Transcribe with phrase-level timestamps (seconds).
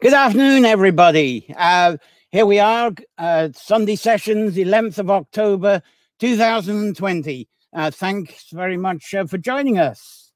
[0.00, 1.54] Good afternoon, everybody.
[1.58, 1.98] Uh,
[2.30, 5.82] here we are, uh, Sunday sessions, 11th of October,
[6.20, 7.46] 2020.
[7.74, 10.32] Uh, thanks very much uh, for joining us.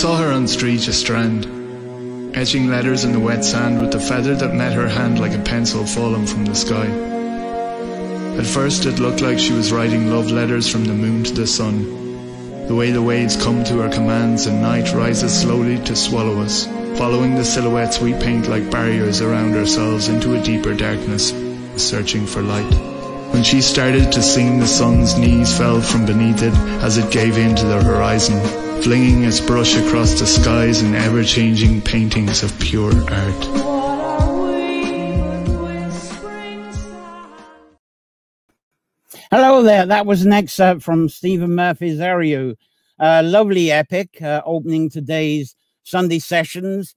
[0.00, 1.44] Saw her on Streedagh Strand,
[2.34, 5.42] etching letters in the wet sand with the feather that met her hand like a
[5.42, 6.86] pencil fallen from the sky.
[8.38, 11.46] At first it looked like she was writing love letters from the moon to the
[11.46, 11.84] sun,
[12.66, 16.64] the way the waves come to her commands and night rises slowly to swallow us,
[16.96, 21.34] following the silhouettes we paint like barriers around ourselves into a deeper darkness,
[21.76, 22.72] searching for light.
[23.34, 27.36] When she started to sing, the sun's knees fell from beneath it as it gave
[27.36, 32.92] in to the horizon, flinging its brush across the skies in ever-changing paintings of pure
[33.10, 33.44] art.
[39.30, 39.86] Hello there.
[39.86, 42.56] That was an excerpt from Stephen Murphy's Eriu.
[42.98, 46.94] A lovely epic uh, opening today's Sunday sessions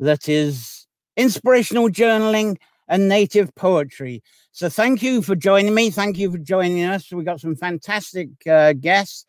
[0.00, 2.56] that is inspirational journaling
[2.88, 4.22] and native poetry.
[4.50, 5.90] So thank you for joining me.
[5.90, 7.12] Thank you for joining us.
[7.12, 9.24] We got some fantastic uh, guests.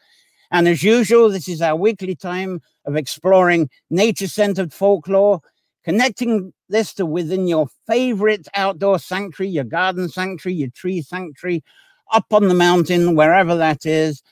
[0.51, 5.41] And as usual, this is our weekly time of exploring nature centered folklore,
[5.83, 11.63] connecting this to within your favorite outdoor sanctuary, your garden sanctuary, your tree sanctuary,
[12.11, 14.23] up on the mountain, wherever that is,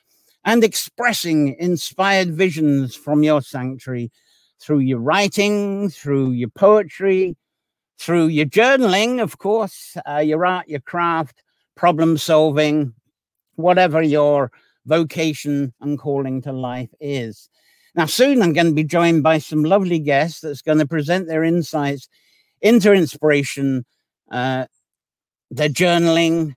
[0.44, 4.12] and expressing inspired visions from your sanctuary
[4.60, 7.36] through your writing, through your poetry,
[8.00, 11.44] through your journaling, of course, uh, your art, your craft,
[11.76, 12.94] problem solving,
[13.56, 14.52] whatever your
[14.88, 17.50] vocation and calling to life is.
[17.96, 21.28] Now, soon I'm going to be joined by some lovely guests that's going to present
[21.28, 22.08] their insights
[22.62, 23.86] into inspiration,
[24.32, 24.66] uh,
[25.52, 26.54] their journaling,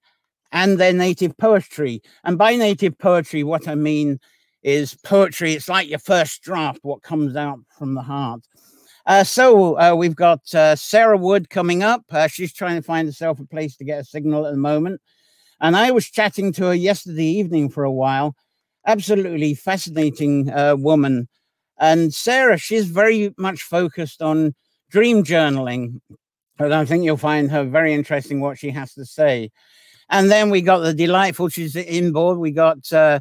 [0.53, 2.03] and their native poetry.
[2.25, 4.19] And by native poetry, what I mean
[4.63, 5.55] is poetry.
[5.55, 8.41] It's like your first draft, what comes out from the heart.
[9.07, 12.03] Uh, so uh, we've got uh, Sarah Wood coming up.
[12.11, 15.01] Uh, she's trying to find herself a place to get a signal at the moment.
[15.61, 18.35] And I was chatting to her yesterday evening for a while.
[18.87, 21.29] Absolutely fascinating uh, woman.
[21.79, 24.55] And Sarah, she's very much focused on
[24.91, 26.01] dream journaling.
[26.59, 29.51] And I think you'll find her very interesting what she has to say.
[30.09, 32.39] And then we got the delightful, she's inboard.
[32.39, 33.21] We got, uh,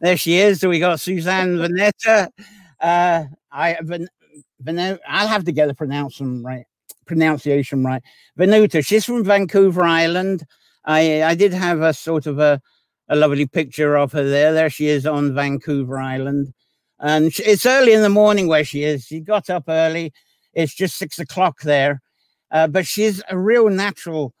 [0.00, 0.64] there she is.
[0.64, 2.28] We got Suzanne Vanetta.
[2.80, 4.08] Uh, I, Van,
[4.60, 6.64] Van, I'll have to get the pronunciation right.
[7.06, 8.02] Pronunciation right.
[8.38, 8.84] Venuta.
[8.84, 10.44] She's from Vancouver Island.
[10.84, 12.60] I I did have a sort of a
[13.08, 14.52] a lovely picture of her there.
[14.52, 16.52] There she is on Vancouver Island,
[17.00, 19.04] and it's early in the morning where she is.
[19.04, 20.12] She got up early.
[20.54, 22.00] It's just six o'clock there,
[22.50, 24.34] uh, but she's a real natural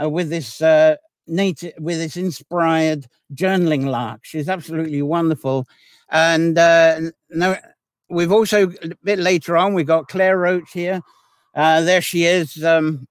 [0.00, 4.20] uh, with this uh, native with this inspired journaling lark.
[4.22, 5.66] She's absolutely wonderful,
[6.10, 7.00] and uh,
[7.30, 7.56] no,
[8.08, 11.00] we've also a bit later on we've got Claire Roach here.
[11.54, 12.64] Uh, there she is.
[12.64, 13.06] Um,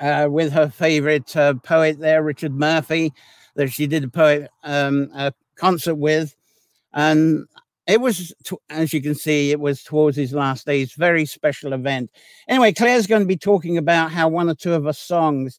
[0.00, 3.12] uh, with her favorite uh, poet there, Richard Murphy,
[3.54, 6.34] that she did a poet um, a concert with,
[6.92, 7.46] and
[7.86, 8.32] it was,
[8.68, 10.92] as you can see, it was towards his last days.
[10.92, 12.10] Very special event.
[12.48, 15.58] Anyway, Claire's going to be talking about how one or two of her songs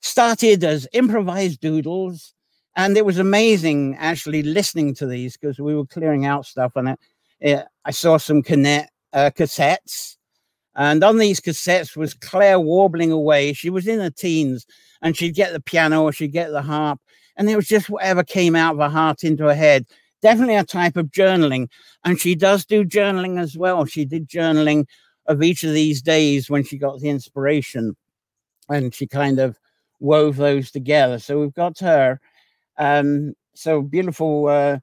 [0.00, 2.34] started as improvised doodles,
[2.76, 6.90] and it was amazing actually listening to these because we were clearing out stuff, and
[6.90, 6.98] it,
[7.40, 10.16] it, I saw some connect, uh, cassettes
[10.80, 13.52] and on these cassettes was Claire warbling away.
[13.52, 14.64] She was in her teens
[15.02, 16.98] and she'd get the piano or she'd get the harp.
[17.36, 19.84] And it was just whatever came out of her heart into her head.
[20.22, 21.68] Definitely a type of journaling.
[22.02, 23.84] And she does do journaling as well.
[23.84, 24.86] She did journaling
[25.26, 27.94] of each of these days when she got the inspiration.
[28.70, 29.58] And she kind of
[29.98, 31.18] wove those together.
[31.18, 32.18] So we've got her.
[32.78, 34.46] Um, so beautiful.
[34.46, 34.78] Uh,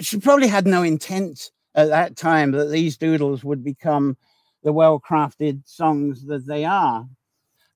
[0.00, 4.16] she probably had no intent at that time that these doodles would become
[4.64, 7.06] the well crafted songs that they are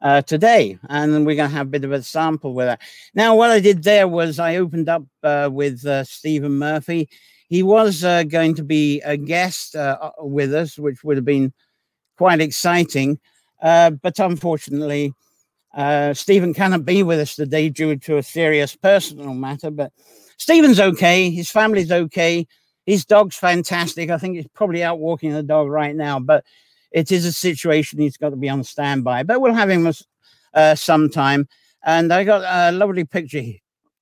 [0.01, 0.79] uh, today.
[0.89, 2.81] And we're going to have a bit of a sample with that.
[3.15, 7.09] Now, what I did there was I opened up uh, with uh, Stephen Murphy.
[7.49, 11.25] He was uh, going to be a guest uh, uh, with us, which would have
[11.25, 11.53] been
[12.17, 13.19] quite exciting.
[13.61, 15.13] but unfortunately,
[16.13, 19.71] Stephen cannot be with us today due to a serious personal matter.
[19.71, 19.93] But
[20.37, 21.31] Stephen's okay.
[21.31, 22.47] His family's okay.
[22.85, 24.11] His dog's fantastic.
[24.11, 26.45] I think he's probably out walking the dog right now, but
[26.93, 29.23] it is a situation he's got to be on standby.
[29.23, 29.93] But we'll have him
[30.55, 31.49] uh, sometime.
[31.85, 33.43] And I got a lovely picture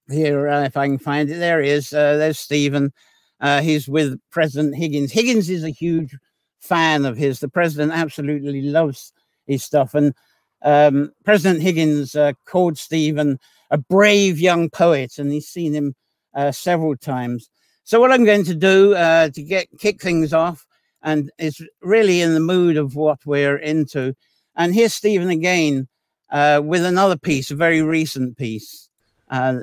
[0.09, 1.39] here, uh, if I can find it.
[1.39, 1.93] There he is.
[1.93, 2.93] Uh, there's Stephen.
[3.41, 5.13] Uh, he's with President Higgins.
[5.13, 6.17] Higgins is a huge
[6.61, 7.41] fan of his.
[7.41, 9.13] The president absolutely loves
[9.47, 9.95] his stuff.
[9.95, 10.15] And
[10.63, 13.39] um, President Higgins uh, called Stephen
[13.71, 15.95] a brave young poet, and he's seen him
[16.35, 17.51] uh, several times.
[17.85, 20.66] So, what I'm going to do to get kick things off,
[21.07, 24.13] and it's really in the mood of what we're into.
[24.57, 25.87] And here's Stephen again
[26.31, 28.89] uh, with another piece, a very recent piece.
[29.31, 29.61] Uh,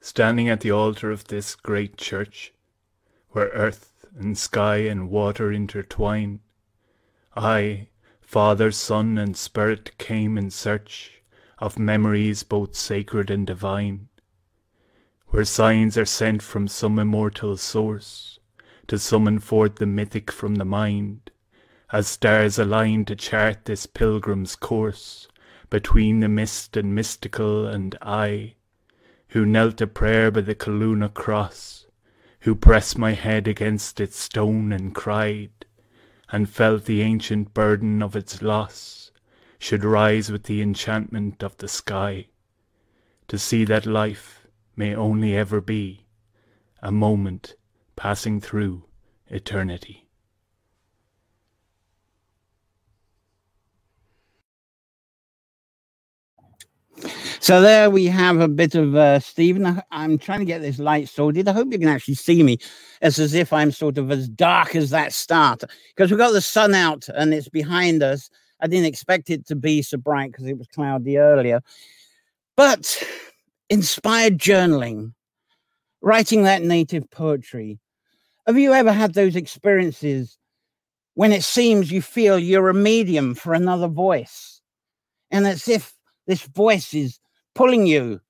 [0.00, 2.54] Standing at the altar of this great church,
[3.28, 6.40] where earth and sky and water intertwine,
[7.36, 7.88] I,
[8.22, 11.22] Father, Son, and Spirit came in search
[11.58, 14.08] of memories both sacred and divine,
[15.32, 18.38] where signs are sent from some immortal source
[18.86, 21.30] to summon forth the mythic from the mind
[21.90, 25.28] as stars align to chart this pilgrim's course
[25.70, 28.56] between the mist and mystical and I,
[29.28, 31.86] who knelt a prayer by the Columba cross,
[32.40, 35.64] who pressed my head against its stone and cried,
[36.30, 39.12] and felt the ancient burden of its loss,
[39.58, 42.26] should rise with the enchantment of the sky,
[43.28, 44.41] to see that life
[44.76, 46.06] may only ever be
[46.82, 47.54] a moment
[47.96, 48.84] passing through
[49.28, 50.02] eternity.
[57.40, 59.82] So there we have a bit of uh, Stephen.
[59.90, 61.48] I'm trying to get this light sorted.
[61.48, 62.58] I hope you can actually see me.
[63.00, 66.40] It's as if I'm sort of as dark as that start because we've got the
[66.40, 68.30] sun out and it's behind us.
[68.60, 71.62] I didn't expect it to be so bright because it was cloudy earlier.
[72.56, 73.02] But
[73.72, 75.14] inspired journaling,
[76.02, 77.80] writing that native poetry.
[78.46, 80.36] Have you ever had those experiences
[81.14, 84.60] when it seems you feel you're a medium for another voice?
[85.30, 85.94] And it's if
[86.26, 87.18] this voice is
[87.54, 88.20] pulling you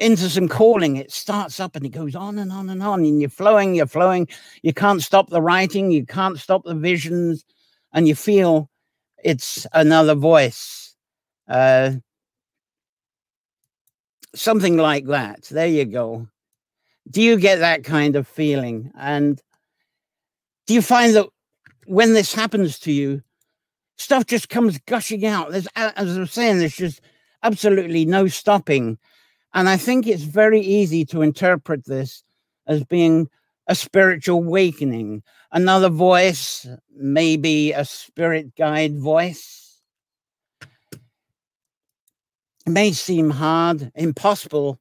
[0.00, 0.96] into some calling.
[0.96, 3.86] It starts up and it goes on and on and on, and you're flowing, you're
[3.86, 4.26] flowing.
[4.62, 7.44] You can't stop the writing, you can't stop the visions,
[7.92, 8.68] and you feel
[9.22, 10.96] it's another voice.
[11.46, 11.92] Uh,
[14.34, 15.44] something like that.
[15.44, 16.28] There you go.
[17.10, 18.92] Do you get that kind of feeling?
[18.98, 19.40] And
[20.66, 21.26] do you find that
[21.86, 23.22] when this happens to you,
[23.96, 25.50] stuff just comes gushing out?
[25.50, 27.00] There's, as I was saying, there's just
[27.42, 28.98] absolutely no stopping.
[29.54, 32.22] And I think it's very easy to interpret this
[32.66, 33.28] as being
[33.66, 35.22] a spiritual awakening,
[35.52, 39.80] another voice, maybe a spirit guide voice.
[42.59, 44.80] It may seem hard, impossible,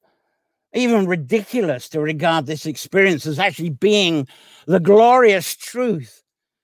[0.74, 4.28] even ridiculous to regard this experience as actually being
[4.68, 6.24] the glorious truth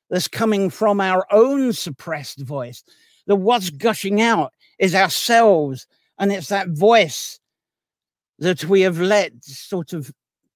[0.10, 2.84] that's coming from our own suppressed voice,
[3.28, 5.88] that what's gushing out is ourselves.
[6.20, 7.40] And it's that voice
[8.40, 10.12] that we have let sort of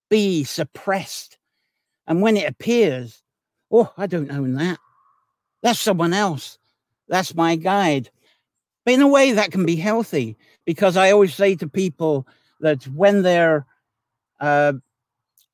[0.10, 1.38] be suppressed.
[2.08, 3.22] And when it appears,
[3.72, 4.80] oh, I don't own that.
[5.64, 6.58] That's someone else.
[7.08, 8.10] That's my guide.
[8.86, 10.38] But in a way, that can be healthy
[10.70, 12.28] because I always say to people
[12.60, 13.66] that when they're
[14.40, 14.74] uh,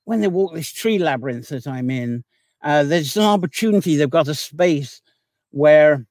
[0.03, 2.25] when they walk this tree labyrinth that I'm in,
[2.61, 3.95] uh, there's an opportunity.
[3.95, 5.01] They've got a space
[5.51, 6.05] where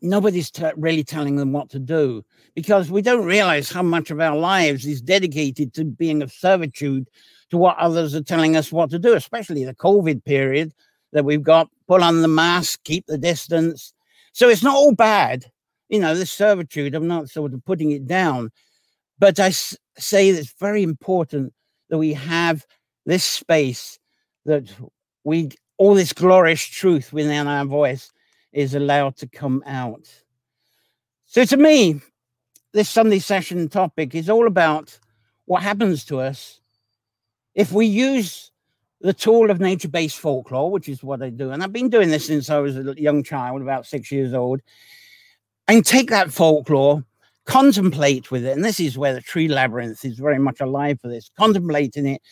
[0.00, 2.24] nobody's t- really telling them what to do
[2.54, 7.10] because we don't realize how much of our lives is dedicated to being of servitude
[7.50, 10.72] to what others are telling us what to do, especially the COVID period
[11.10, 11.68] that we've got.
[11.88, 13.92] Pull on the mask, keep the distance.
[14.34, 15.50] So it's not all bad,
[15.88, 16.94] you know, this servitude.
[16.94, 18.50] I'm not sort of putting it down,
[19.18, 21.52] but I s- say it's very important
[21.88, 22.66] that we have
[23.06, 23.98] this space
[24.44, 24.70] that
[25.24, 28.10] we all this glorious truth within our voice
[28.52, 30.08] is allowed to come out.
[31.26, 32.00] So, to me,
[32.72, 34.98] this Sunday session topic is all about
[35.46, 36.60] what happens to us
[37.54, 38.50] if we use
[39.00, 41.50] the tool of nature based folklore, which is what I do.
[41.50, 44.60] And I've been doing this since I was a young child, about six years old,
[45.68, 47.04] and take that folklore,
[47.46, 48.56] contemplate with it.
[48.56, 52.22] And this is where the tree labyrinth is very much alive for this contemplating it,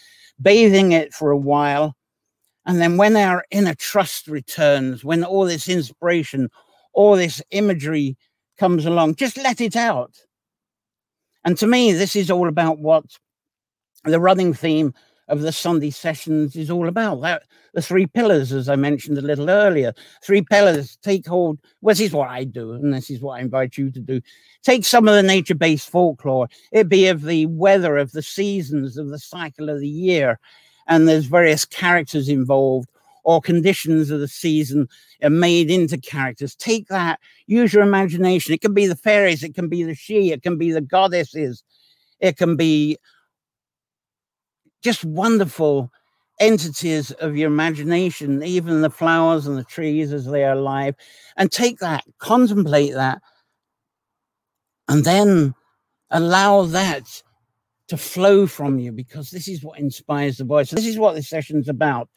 [0.40, 1.94] bathing it for a while,
[2.66, 6.50] and then when our inner trust returns, when all this inspiration,
[6.92, 8.16] all this imagery
[8.58, 10.12] comes along, just let it out.
[11.44, 13.04] And to me, this is all about what
[14.04, 14.94] the running theme
[15.28, 17.20] of the Sunday sessions is all about.
[17.22, 17.42] That
[17.74, 19.92] the three pillars, as I mentioned a little earlier,
[20.22, 21.58] three pillars take hold.
[21.80, 24.20] Well, this is what I do, and this is what I invite you to do.
[24.62, 26.48] Take some of the nature-based folklore.
[26.72, 30.38] It be of the weather, of the seasons, of the cycle of the year,
[30.86, 32.88] and there's various characters involved
[33.24, 34.88] or conditions of the season
[35.20, 36.54] are made into characters.
[36.54, 37.18] Take that,
[37.48, 38.54] use your imagination.
[38.54, 41.64] It can be the fairies, it can be the Sidhe, it can be the goddesses,
[42.20, 42.96] it can be
[44.86, 45.90] just wonderful
[46.38, 50.94] entities of your imagination, even the flowers and the trees as they are alive,
[51.36, 53.20] and take that, contemplate that,
[54.86, 55.52] and then
[56.10, 57.22] allow that
[57.88, 60.70] to flow from you because this is what inspires the voice.
[60.70, 62.08] This is what this session's about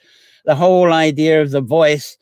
[0.46, 2.16] the whole idea of the voice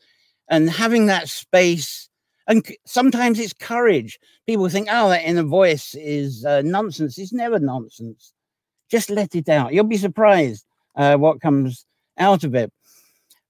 [0.48, 2.08] and having that space.
[2.46, 4.18] And sometimes it's courage.
[4.46, 7.18] People think, oh, that inner voice is uh, nonsense.
[7.18, 8.32] It's never nonsense.
[8.90, 9.72] Just let it out.
[9.72, 10.64] You'll be surprised
[10.96, 11.86] uh, what comes
[12.18, 12.72] out of it.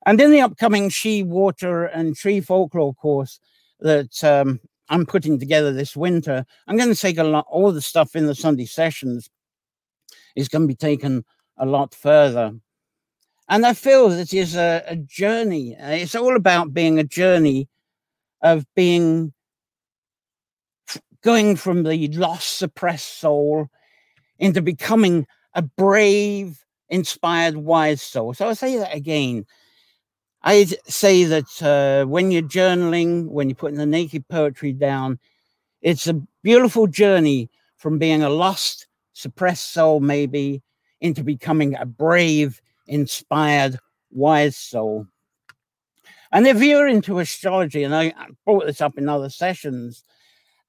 [0.07, 3.41] And in the upcoming She, Water, and Tree Folklore course
[3.81, 7.83] that um, I'm putting together this winter, I'm going to take a lot, all the
[7.83, 9.29] stuff in the Sunday sessions
[10.35, 11.25] is going to be taken
[11.57, 12.53] a lot further.
[13.49, 15.77] And I feel that is a, a journey.
[15.79, 17.69] It's all about being a journey
[18.43, 19.33] of being
[21.23, 23.69] going from the lost, suppressed soul
[24.39, 28.35] into becoming a brave, inspired, wise soul.
[28.35, 29.47] So I'll say that again.
[30.43, 35.19] I say that uh, when you're journaling, when you're putting the naked poetry down,
[35.83, 40.63] it's a beautiful journey from being a lost, suppressed soul, maybe,
[41.01, 43.79] into becoming a brave, inspired,
[44.11, 45.07] wise soul.
[46.33, 48.13] And if you're into astrology, and I
[48.45, 50.05] brought this up in other sessions,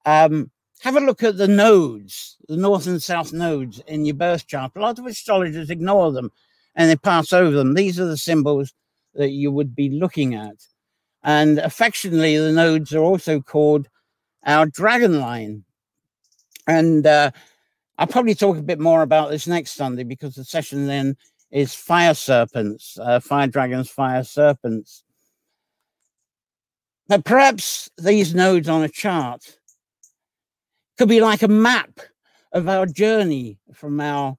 [0.06, 0.50] um,
[0.80, 4.72] have a look at the nodes, the north and south nodes in your birth chart.
[4.76, 6.30] A lot of astrologers ignore them
[6.74, 7.74] and they pass over them.
[7.74, 8.72] These are the symbols
[9.14, 10.56] that you would be looking at.
[11.22, 13.88] And affectionately, the nodes are also called
[14.44, 15.64] our dragon line.
[16.66, 17.30] And uh,
[17.98, 21.16] I'll probably talk a bit more about this next Sunday because the session then
[21.50, 25.04] is fire serpents, uh, fire dragons, fire serpents.
[27.08, 29.58] But perhaps these nodes on a chart
[31.00, 31.98] could be like a map
[32.52, 34.36] of our journey from our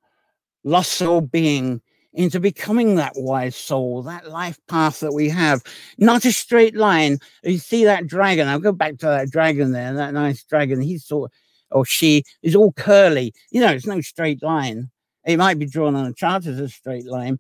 [0.63, 1.81] lost soul being
[2.13, 5.63] into becoming that wise soul, that life path that we have.
[5.97, 7.17] Not a straight line.
[7.41, 8.47] You see that dragon.
[8.47, 10.81] I'll go back to that dragon there, that nice dragon.
[10.81, 11.31] He's sort
[11.71, 13.33] or she is all curly.
[13.49, 14.91] You know, it's no straight line.
[15.25, 17.39] It might be drawn on a chart as a straight line,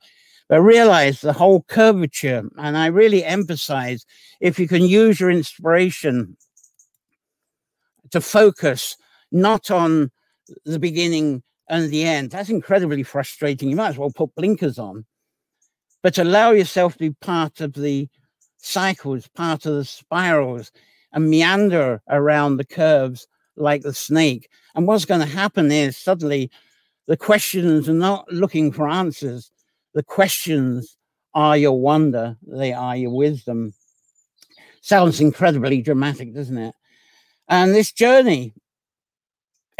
[0.49, 2.49] but realize the whole curvature.
[2.57, 4.03] And I really emphasize
[4.39, 6.37] if you can use your inspiration
[8.09, 8.97] to focus
[9.31, 10.11] not on
[10.65, 13.69] the beginning and the end, that's incredibly frustrating.
[13.69, 15.05] You might as well put blinkers on,
[16.03, 18.09] but allow yourself to be part of the
[18.57, 20.71] cycles, part of the spirals,
[21.13, 24.49] and meander around the curves like the snake.
[24.75, 26.49] And what's going to happen is suddenly
[27.07, 29.51] the questions are not looking for answers.
[29.93, 30.97] The questions
[31.33, 33.73] are your wonder, they are your wisdom.
[34.81, 36.75] Sounds incredibly dramatic, doesn't it?
[37.47, 38.53] And this journey,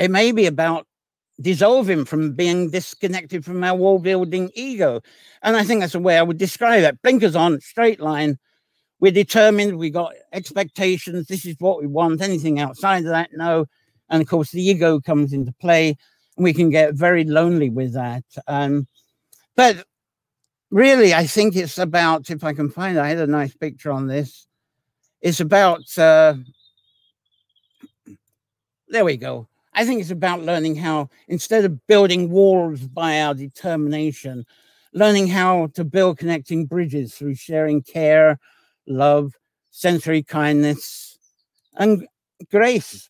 [0.02, 0.88] it may be about
[1.40, 5.02] dissolving from being disconnected from our wall building ego.
[5.42, 7.02] And I think that's the way I would describe it.
[7.02, 8.38] Blinkers on, straight line.
[9.00, 12.22] We're determined, we got expectations, this is what we want.
[12.22, 13.66] Anything outside of that, no.
[14.10, 15.96] And of course, the ego comes into play
[16.38, 18.24] we can get very lonely with that.
[18.48, 18.88] Um,
[19.56, 19.86] but
[20.70, 24.08] really, I think it's about, if I can find I had a nice picture on
[24.08, 24.48] this.
[25.22, 26.36] It's about, uh,
[28.88, 29.48] there we go.
[29.74, 34.46] I think it's about learning how, instead of building walls by our determination,
[34.94, 38.38] learning how to build connecting bridges through sharing care,
[38.88, 39.34] love,
[39.70, 41.18] sensory kindness,
[41.76, 42.06] and
[42.50, 43.10] grace.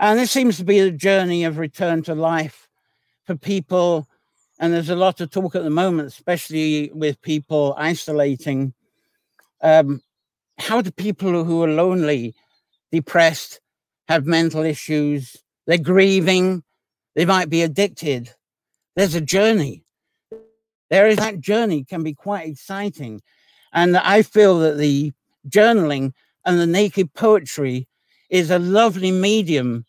[0.00, 2.68] And this seems to be the journey of return to life
[3.24, 4.08] for people.
[4.58, 8.74] And there's a lot of talk at the moment, especially with people isolating.
[9.62, 10.00] Um,
[10.58, 12.34] how do people who are lonely,
[12.90, 13.60] depressed,
[14.08, 15.36] have mental issues,
[15.66, 16.62] they're grieving,
[17.14, 18.30] they might be addicted?
[18.96, 19.84] There's a journey.
[20.90, 23.20] There is that journey can be quite exciting.
[23.72, 25.12] And I feel that the
[25.48, 26.12] journaling
[26.44, 27.86] and the naked poetry
[28.30, 29.84] is a lovely medium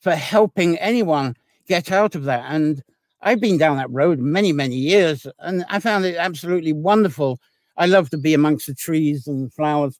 [0.00, 1.36] for helping anyone
[1.68, 2.44] get out of that.
[2.48, 2.82] And
[3.22, 7.38] I've been down that road many, many years, and I found it absolutely wonderful.
[7.76, 9.98] I love to be amongst the trees and flowers.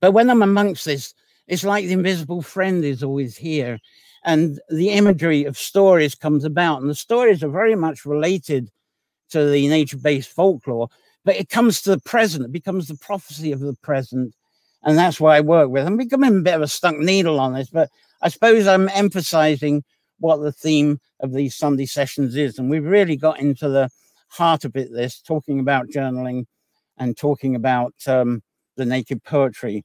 [0.00, 1.12] But when I'm amongst this,
[1.48, 3.78] it's like the invisible friend is always here.
[4.24, 6.80] and the imagery of stories comes about.
[6.80, 8.70] And the stories are very much related
[9.30, 10.88] to the nature based folklore,
[11.24, 14.34] but it comes to the present, it becomes the prophecy of the present.
[14.82, 15.86] And that's what I work with.
[15.86, 17.90] I'm becoming a bit of a stuck needle on this, but
[18.22, 19.84] I suppose I'm emphasizing
[20.20, 22.58] what the theme of these Sunday sessions is.
[22.58, 23.90] And we've really got into the
[24.28, 26.46] heart of it, this talking about journaling
[26.96, 28.42] and talking about um,
[28.76, 29.84] the native poetry.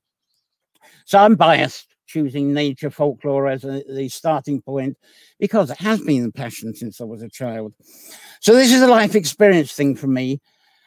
[1.06, 4.98] So I'm biased choosing nature folklore as a, the starting point
[5.40, 7.74] because it has been a passion since I was a child.
[8.40, 10.40] So this is a life experience thing for me.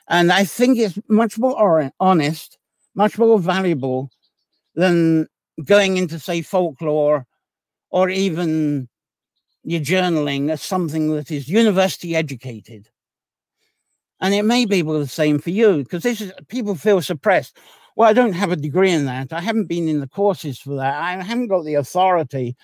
[0.08, 2.58] And I think it's much more honest,
[2.94, 4.10] much more valuable
[4.74, 5.26] than
[5.64, 7.26] going into, say, folklore
[7.90, 8.88] or even
[9.64, 12.88] your journaling as something that is university educated.
[14.20, 17.58] And it may be the same for you because this is people feel suppressed.
[17.96, 19.32] Well, I don't have a degree in that.
[19.32, 20.94] I haven't been in the courses for that.
[21.02, 22.54] I haven't got the authority.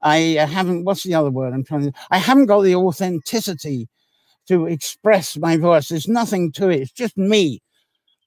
[0.00, 3.88] I uh, haven't, what's the other word I'm trying to, I haven't got the authenticity
[4.46, 5.88] to express my voice.
[5.88, 6.80] There's nothing to it.
[6.80, 7.60] It's just me.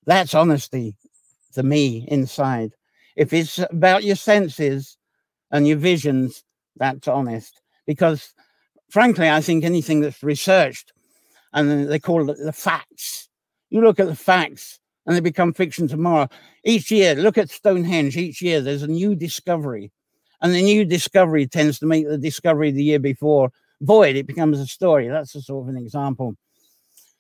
[0.06, 0.96] That's honesty,
[1.56, 2.72] the me inside.
[3.16, 4.98] If it's about your senses
[5.50, 6.44] and your visions,
[6.76, 7.60] that's honest.
[7.88, 8.36] Because
[8.90, 10.94] frankly, I think anything that's researched
[11.54, 13.30] and they call it the facts.
[13.72, 14.81] You look at the facts
[15.12, 16.30] and they become fiction tomorrow.
[16.64, 18.16] Each year, look at Stonehenge.
[18.16, 19.92] Each year, there's a new discovery.
[20.42, 23.52] And the new discovery tends to make the discovery the year before
[23.82, 24.16] void.
[24.16, 25.10] It becomes a story.
[25.10, 26.38] That's a sort of an example.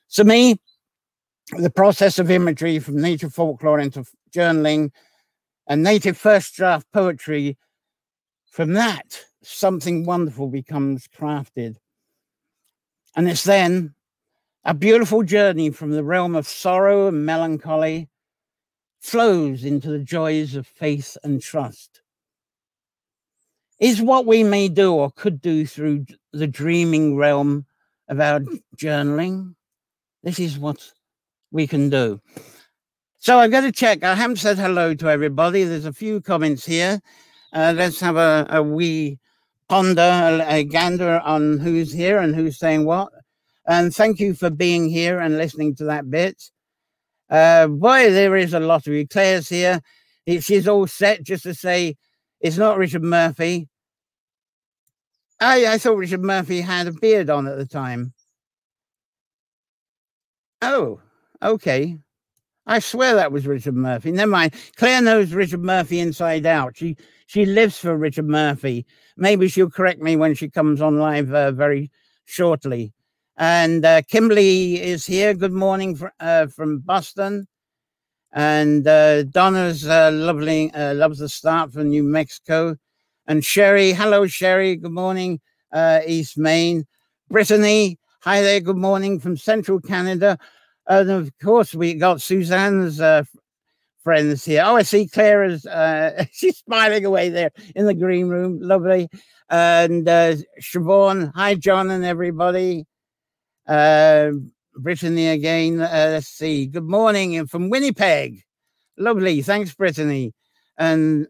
[0.08, 0.58] So, me,
[1.58, 4.92] the process of imagery from native folklore into journaling
[5.68, 7.58] and native first draft poetry,
[8.52, 11.76] from that, something wonderful becomes crafted.
[13.18, 13.96] And it's then
[14.64, 18.10] a beautiful journey from the realm of sorrow and melancholy
[19.00, 22.02] flows into the joys of faith and trust.
[23.80, 27.66] Is what we may do or could do through the dreaming realm
[28.08, 28.42] of our
[28.78, 29.56] journaling.
[30.22, 30.92] This is what
[31.52, 32.22] we can do.
[33.18, 34.04] So I've got to check.
[34.04, 35.64] I haven't said hello to everybody.
[35.64, 37.02] There's a few comments here.
[37.54, 39.20] Uh, let's have a, a wee
[39.68, 43.12] ponder, a, a gander on who's here and who's saying what.
[43.66, 46.42] And thank you for being here and listening to that bit.
[47.30, 49.08] Uh, boy, there is a lot of you.
[49.08, 49.82] Claire's here.
[50.28, 51.96] She's all set just to say
[52.40, 53.68] it's not Richard Murphy.
[55.40, 58.14] I, I thought Richard Murphy had a beard on at the time.
[60.62, 61.00] Oh,
[61.42, 61.98] okay.
[62.68, 64.12] I swear that was Richard Murphy.
[64.12, 64.54] Never mind.
[64.76, 66.78] Claire knows Richard Murphy inside out.
[66.78, 68.86] She she lives for Richard Murphy.
[69.18, 71.90] Maybe she'll correct me when she comes on live uh, very
[72.26, 72.94] shortly.
[73.42, 75.34] And uh, Kimberly is here.
[75.34, 77.48] Good morning uh, from Boston.
[78.32, 82.76] And uh, Donna's uh, lovely, uh, loves the start from New Mexico.
[83.26, 84.76] And Sherry, hello, Sherry.
[84.76, 85.42] Good morning,
[85.74, 86.86] uh, East Maine.
[87.32, 88.60] Brittany, hi there.
[88.60, 90.38] Good morning from Central Canada.
[90.86, 93.02] And of course, we got Suzanne's
[94.04, 94.62] friends here.
[94.64, 98.60] Oh, I see Claire uh, she's smiling away there in the green room.
[98.62, 99.10] Lovely.
[99.50, 102.86] And uh, Siobhan, hi, John and everybody.
[103.72, 104.34] Uh,
[104.76, 105.80] Brittany again.
[105.80, 106.66] Uh, let's see.
[106.66, 108.42] Good morning from Winnipeg.
[108.98, 109.42] Lovely.
[109.42, 110.34] Thanks, Brittany.
[110.78, 111.26] And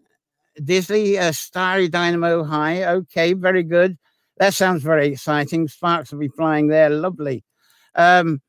[0.59, 2.83] Disley, uh, Starry Dynamo High.
[2.83, 3.95] Okay, very good.
[4.37, 5.67] That sounds very exciting.
[5.67, 6.89] Sparks will be flying there.
[6.89, 7.43] Lovely.
[7.93, 8.41] Um,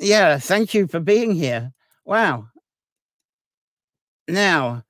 [0.00, 1.72] yeah, thank you for being here.
[2.04, 2.48] Wow.
[4.26, 4.82] Now,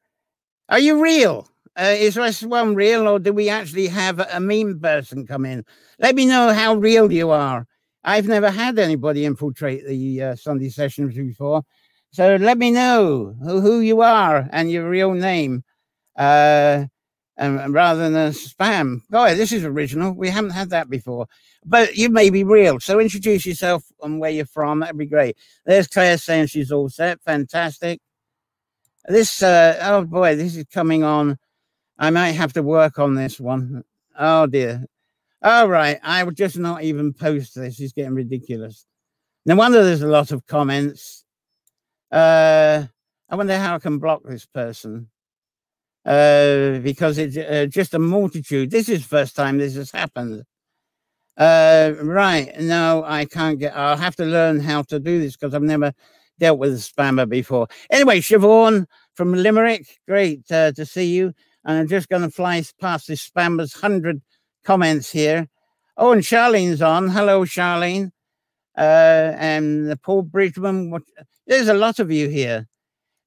[0.70, 1.46] are you real?
[1.78, 5.62] Uh, is this one real, or do we actually have a meme person come in?
[5.98, 7.66] Let me know how real you are.
[8.04, 11.62] I've never had anybody infiltrate the uh, Sunday sessions before.
[12.10, 15.62] So let me know who, who you are and your real name
[16.16, 16.84] uh,
[17.36, 19.00] and, rather than a spam.
[19.12, 20.12] Oh, this is original.
[20.12, 21.26] We haven't had that before.
[21.64, 22.80] But you may be real.
[22.80, 24.80] So introduce yourself and where you're from.
[24.80, 25.36] That'd be great.
[25.66, 27.20] There's Claire saying she's all set.
[27.22, 28.00] Fantastic.
[29.06, 31.38] This, uh, oh boy, this is coming on.
[31.98, 33.84] I might have to work on this one.
[34.18, 34.86] Oh dear.
[35.40, 37.78] All right, I will just not even post this.
[37.78, 38.86] It's getting ridiculous.
[39.46, 41.24] No wonder there's a lot of comments.
[42.10, 42.84] Uh,
[43.28, 45.08] I wonder how I can block this person.
[46.04, 48.70] Uh, because it's uh, just a multitude.
[48.70, 50.42] This is first time this has happened.
[51.36, 52.52] Uh, right.
[52.58, 55.92] No, I can't get, I'll have to learn how to do this because I've never
[56.40, 57.68] dealt with a spammer before.
[57.90, 61.32] Anyway, Siobhan from Limerick, great uh, to see you.
[61.64, 64.20] And I'm just going to fly past this spammer's 100
[64.68, 65.48] comments here.
[65.96, 67.08] Oh, and Charlene's on.
[67.08, 68.10] Hello, Charlene.
[68.76, 70.90] Uh, and Paul Bridgman.
[70.90, 71.04] What,
[71.46, 72.68] there's a lot of you here.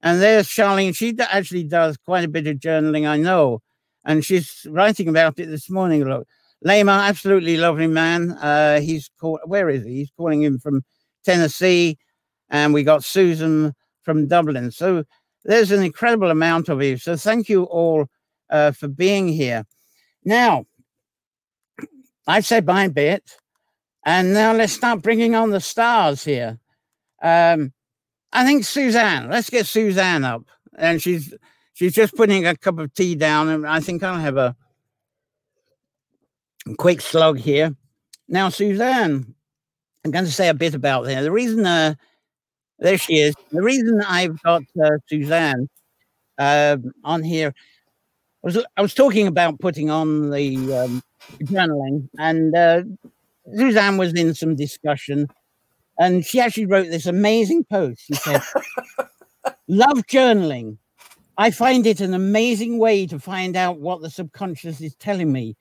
[0.04, 0.95] And there's Charlene.
[0.95, 3.63] She actually does quite a bit of journaling, I know.
[4.06, 6.04] and she's writing about it this morning.
[6.04, 6.27] Look,
[6.63, 8.34] Lema, absolutely lovely man.
[8.34, 9.39] Uh, he's called.
[9.45, 9.93] Where is he?
[9.95, 10.84] He's calling him from
[11.25, 11.97] Tennessee,
[12.51, 13.73] and we got Susan
[14.04, 14.69] from Dublin.
[14.69, 15.06] So
[15.43, 16.97] there's an incredible amount of you.
[16.97, 18.06] So thank you all
[18.51, 19.65] uh, for being here.
[20.23, 20.65] Now,
[22.27, 23.38] I've said my bit,
[24.05, 26.60] and now let's start bringing on the stars here.
[27.21, 27.73] Um,
[28.34, 29.29] I think Suzanne.
[29.29, 30.43] Let's get Suzanne up,
[30.77, 31.34] and she's
[31.73, 34.55] she's just putting a cup of tea down, and I think I'll have a
[36.77, 37.75] quick slug here.
[38.27, 39.36] Now, Suzanne,
[40.05, 41.21] I'm going to say a bit about her.
[41.21, 41.95] The reason, uh,
[42.79, 43.36] there she is.
[43.51, 45.67] The reason I've got uh, Suzanne
[46.38, 47.53] uh, on here
[48.41, 51.03] was I was talking about putting on the um,
[51.44, 52.84] journaling, and uh,
[53.56, 55.28] Suzanne was in some discussion,
[56.00, 58.02] and she actually wrote this amazing post.
[58.06, 58.41] She said,
[59.67, 60.78] "Love journaling.
[61.38, 65.56] I find it an amazing way to find out what the subconscious is telling me,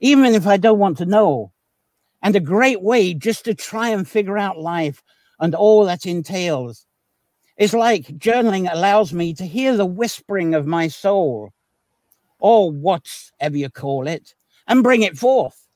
[0.00, 1.52] even if I don't want to know,
[2.22, 5.02] and a great way just to try and figure out life
[5.38, 6.86] and all that entails."
[7.56, 11.50] It's like journaling allows me to hear the whispering of my soul
[12.38, 14.34] or whatever you call it,
[14.70, 15.66] and bring it forth.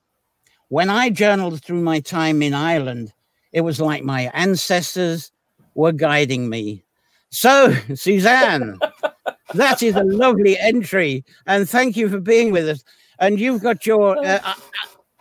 [0.68, 3.12] When I journaled through my time in Ireland,
[3.52, 5.30] it was like my ancestors
[5.74, 6.82] were guiding me.
[7.28, 8.78] So, Suzanne,
[9.54, 12.82] that is a lovely entry, and thank you for being with us.
[13.18, 14.54] And you've got your uh, uh,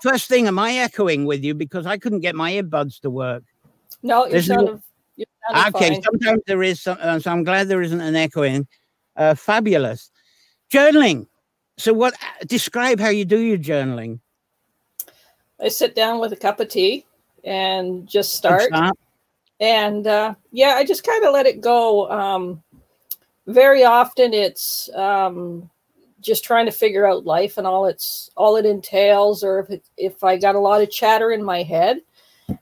[0.02, 0.48] first thing.
[0.48, 3.44] Am I echoing with you because I couldn't get my earbuds to work?
[4.02, 4.84] No, you're sound of,
[5.56, 5.90] okay.
[5.90, 6.04] fine.
[6.04, 8.68] Sometimes there is, some, uh, so I'm glad there isn't an echoing.
[9.16, 10.10] Uh, fabulous
[10.72, 11.28] journaling.
[11.78, 12.16] So, what?
[12.46, 14.20] Describe how you do your journaling.
[15.60, 17.06] I sit down with a cup of tea
[17.44, 18.64] and just start.
[18.64, 18.96] start.
[19.60, 22.10] And uh, yeah, I just kind of let it go.
[22.12, 22.62] Um,
[23.48, 25.70] very often, it's um,
[26.22, 29.84] just trying to figure out life and all its all it entails, or if it,
[29.98, 32.02] if I got a lot of chatter in my head,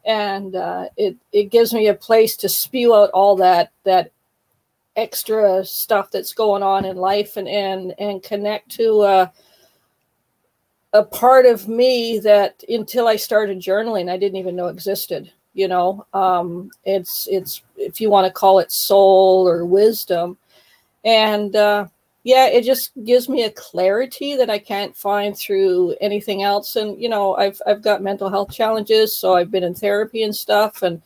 [0.06, 4.12] and uh, it it gives me a place to spew out all that that
[4.96, 9.28] extra stuff that's going on in life and and and connect to uh,
[10.94, 15.68] a part of me that until I started journaling I didn't even know existed you
[15.68, 16.06] know?
[16.14, 20.38] Um it's it's if you want to call it soul or wisdom.
[21.06, 21.88] And uh
[22.24, 26.76] yeah it just gives me a clarity that i can't find through anything else.
[26.76, 30.36] And you know i've i've got mental health challenges so i've been in therapy and
[30.36, 31.02] stuff and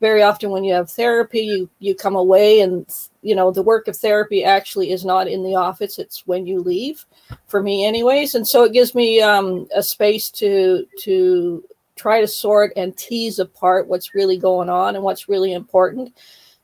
[0.00, 2.86] very often when you have therapy you you come away and
[3.22, 6.60] you know the work of therapy actually is not in the office it's when you
[6.60, 7.04] leave
[7.46, 8.34] for me anyways.
[8.34, 11.64] And so it gives me um, a space to to
[11.96, 16.14] try to sort and tease apart what's really going on and what's really important.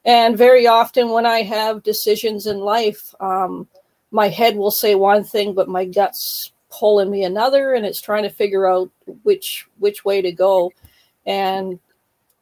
[0.04, 3.66] And very often when i have decisions in life um,
[4.10, 8.22] my head will say one thing but my guts pulling me another and it's trying
[8.24, 8.90] to figure out
[9.22, 10.72] which which way to go.
[11.26, 11.78] And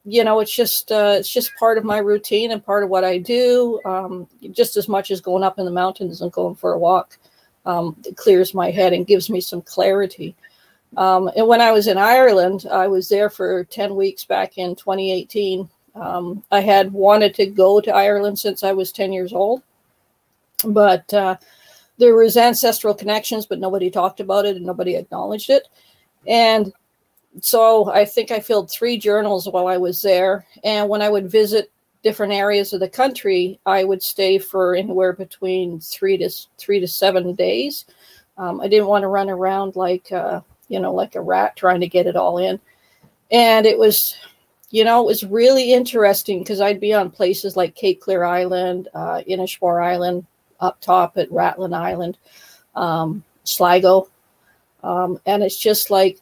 [0.05, 3.05] you know it's just uh, it's just part of my routine and part of what
[3.05, 6.73] i do um, just as much as going up in the mountains and going for
[6.73, 7.19] a walk
[7.65, 10.35] um, it clears my head and gives me some clarity.
[10.97, 14.75] Um, and when i was in ireland i was there for 10 weeks back in
[14.77, 19.63] 2018 um, i had wanted to go to ireland since i was 10 years old
[20.65, 21.37] but uh,
[21.99, 25.69] there was ancestral connections but nobody talked about it and nobody acknowledged it.
[26.27, 26.73] And
[27.41, 30.47] so I think I filled three journals while I was there.
[30.65, 31.71] And when I would visit
[32.03, 36.89] different areas of the country, I would stay for anywhere between three to three to
[36.89, 37.87] seven days.
[38.37, 41.81] Um, I didn't want to run around like uh, you know like a rat trying
[41.81, 42.61] to get it all in.
[43.31, 44.15] And it was,
[44.71, 48.89] you know, it was really interesting because I'd be on places like Cape Clear Island,
[48.93, 50.27] uh, Inishmore Island,
[50.61, 52.19] up top at Rathlin Island,
[52.75, 54.09] um, Sligo,
[54.83, 56.21] um, and it's just like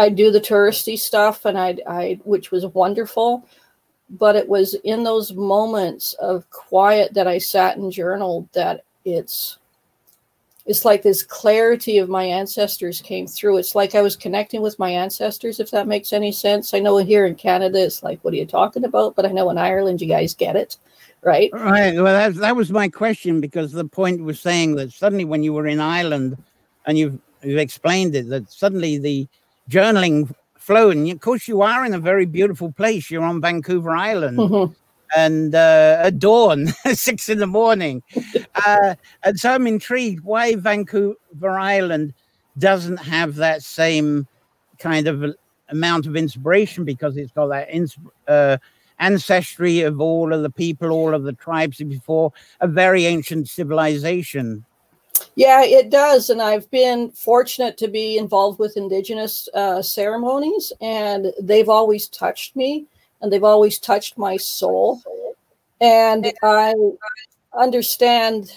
[0.00, 3.46] I do the touristy stuff, and I, I, which was wonderful.
[4.08, 9.58] But it was in those moments of quiet that I sat and journaled that it's,
[10.66, 13.58] it's like this clarity of my ancestors came through.
[13.58, 16.74] It's like I was connecting with my ancestors, if that makes any sense.
[16.74, 19.14] I know here in Canada, it's like, what are you talking about?
[19.14, 20.76] But I know in Ireland, you guys get it,
[21.22, 21.50] right?
[21.52, 21.94] Right.
[21.94, 25.52] Well, that, that was my question because the point was saying that suddenly when you
[25.52, 26.36] were in Ireland
[26.84, 29.28] and you've, you've explained it, that suddenly the
[29.70, 30.96] journaling flowed.
[30.96, 33.10] And of course, you are in a very beautiful place.
[33.10, 34.38] You're on Vancouver Island.
[34.50, 34.74] Mhm.
[35.16, 38.02] And uh, at dawn, six in the morning.
[38.66, 42.12] Uh, and so I'm intrigued why Vancouver Island
[42.58, 44.26] doesn't have that same
[44.78, 45.34] kind of
[45.70, 47.96] amount of inspiration because it's got that ins-
[48.28, 48.58] uh,
[48.98, 54.64] ancestry of all of the people, all of the tribes before, a very ancient civilization.
[55.40, 56.28] Yeah, it does.
[56.28, 62.54] And I've been fortunate to be involved with Indigenous uh, ceremonies, and they've always touched
[62.56, 62.84] me
[63.22, 65.02] and they've always touched my soul.
[65.80, 66.74] And I
[67.58, 68.52] understand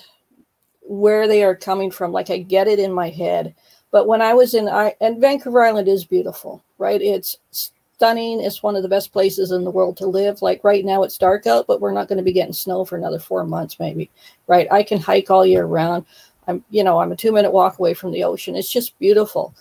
[0.81, 2.11] where they are coming from.
[2.11, 3.55] Like I get it in my head.
[3.91, 7.01] But when I was in, I, and Vancouver Island is beautiful, right?
[7.01, 8.41] It's stunning.
[8.41, 10.41] It's one of the best places in the world to live.
[10.41, 12.97] Like right now, it's dark out, but we're not going to be getting snow for
[12.97, 14.09] another four months, maybe,
[14.47, 14.67] right?
[14.69, 16.05] I can hike all year round.
[16.47, 18.55] I'm, you know, I'm a two minute walk away from the ocean.
[18.55, 19.53] It's just beautiful.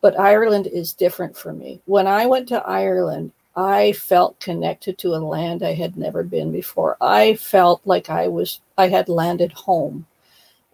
[0.00, 1.80] But Ireland is different for me.
[1.86, 6.52] When I went to Ireland, I felt connected to a land I had never been
[6.52, 6.96] before.
[7.00, 10.06] I felt like I was, I had landed home.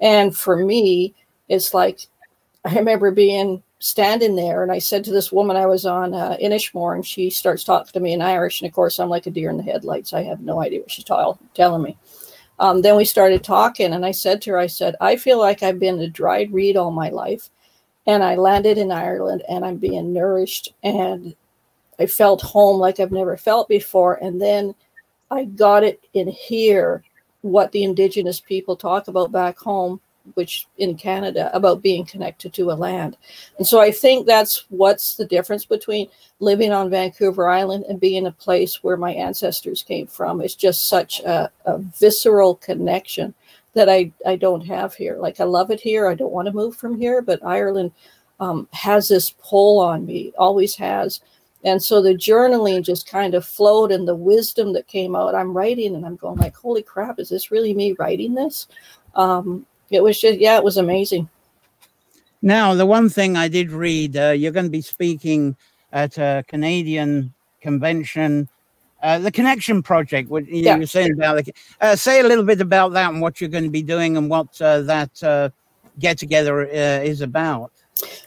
[0.00, 1.14] And for me,
[1.48, 2.00] it's like,
[2.66, 6.36] I remember being standing there and I said to this woman I was on uh,
[6.42, 8.60] Inishmore and she starts talking to me in Irish.
[8.60, 10.12] And of course, I'm like a deer in the headlights.
[10.12, 11.14] I have no idea what she's t-
[11.54, 11.96] telling me.
[12.58, 15.62] Um, then we started talking, and I said to her, I said, I feel like
[15.62, 17.50] I've been a dried reed all my life.
[18.06, 21.34] And I landed in Ireland and I'm being nourished and
[21.98, 24.16] I felt home like I've never felt before.
[24.22, 24.74] And then
[25.30, 27.02] I got it in here
[27.40, 30.00] what the Indigenous people talk about back home
[30.32, 33.16] which in Canada about being connected to a land.
[33.58, 36.08] And so I think that's what's the difference between
[36.40, 40.40] living on Vancouver Island and being a place where my ancestors came from.
[40.40, 43.34] It's just such a, a visceral connection
[43.74, 45.16] that I, I don't have here.
[45.18, 46.08] Like I love it here.
[46.08, 47.92] I don't want to move from here, but Ireland
[48.40, 51.20] um, has this pull on me, always has.
[51.64, 55.34] And so the journaling just kind of flowed and the wisdom that came out.
[55.34, 58.68] I'm writing and I'm going like, holy crap, is this really me writing this?
[59.14, 61.28] Um, it was just yeah it was amazing.
[62.42, 65.56] Now the one thing i did read uh, you're going to be speaking
[65.92, 68.48] at a canadian convention
[69.04, 70.76] uh, the connection project what you, yeah.
[70.76, 73.64] were saying about the, uh, say a little bit about that and what you're going
[73.64, 75.50] to be doing and what uh, that uh,
[75.98, 77.70] get together uh, is about.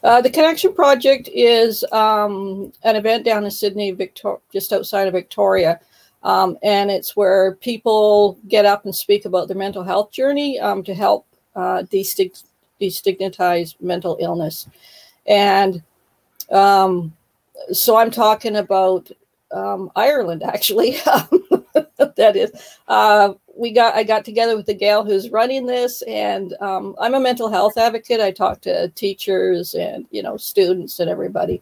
[0.01, 5.79] The connection project is um, an event down in Sidney Victor- just outside of victoria.
[6.23, 10.83] Um, and it's where people get up and speak about their mental health journey um,
[10.83, 11.26] to help
[11.57, 11.83] uh,
[12.79, 14.69] destigmatize mental illness.
[15.25, 15.83] And
[16.51, 17.13] um,
[17.71, 19.11] so I'm talking about
[19.51, 20.91] um, Ireland, actually.
[22.15, 22.51] that is,
[22.87, 27.15] uh, we got I got together with the gal who's running this, and um, I'm
[27.15, 28.21] a mental health advocate.
[28.21, 31.61] I talk to teachers and you know students and everybody,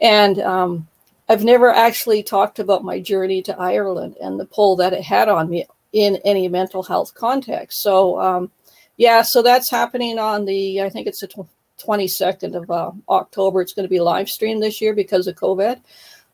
[0.00, 0.88] and um,
[1.28, 5.28] I've never actually talked about my journey to Ireland and the pull that it had
[5.28, 7.82] on me in any mental health context.
[7.82, 8.50] So um,
[8.96, 11.46] yeah, so that's happening on the, I think it's the
[11.78, 13.60] 22nd of uh, October.
[13.60, 15.80] It's going to be live streamed this year because of COVID.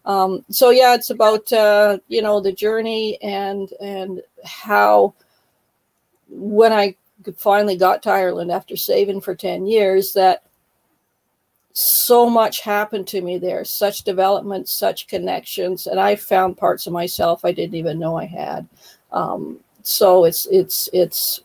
[0.05, 5.15] Um, so yeah, it's about uh, you know the journey and and how
[6.29, 6.97] when I
[7.37, 10.43] finally got to Ireland after saving for 10 years that
[11.73, 16.93] so much happened to me there such development such connections and i found parts of
[16.93, 18.67] myself i didn't even know i had
[19.13, 21.41] um, so it's it's it's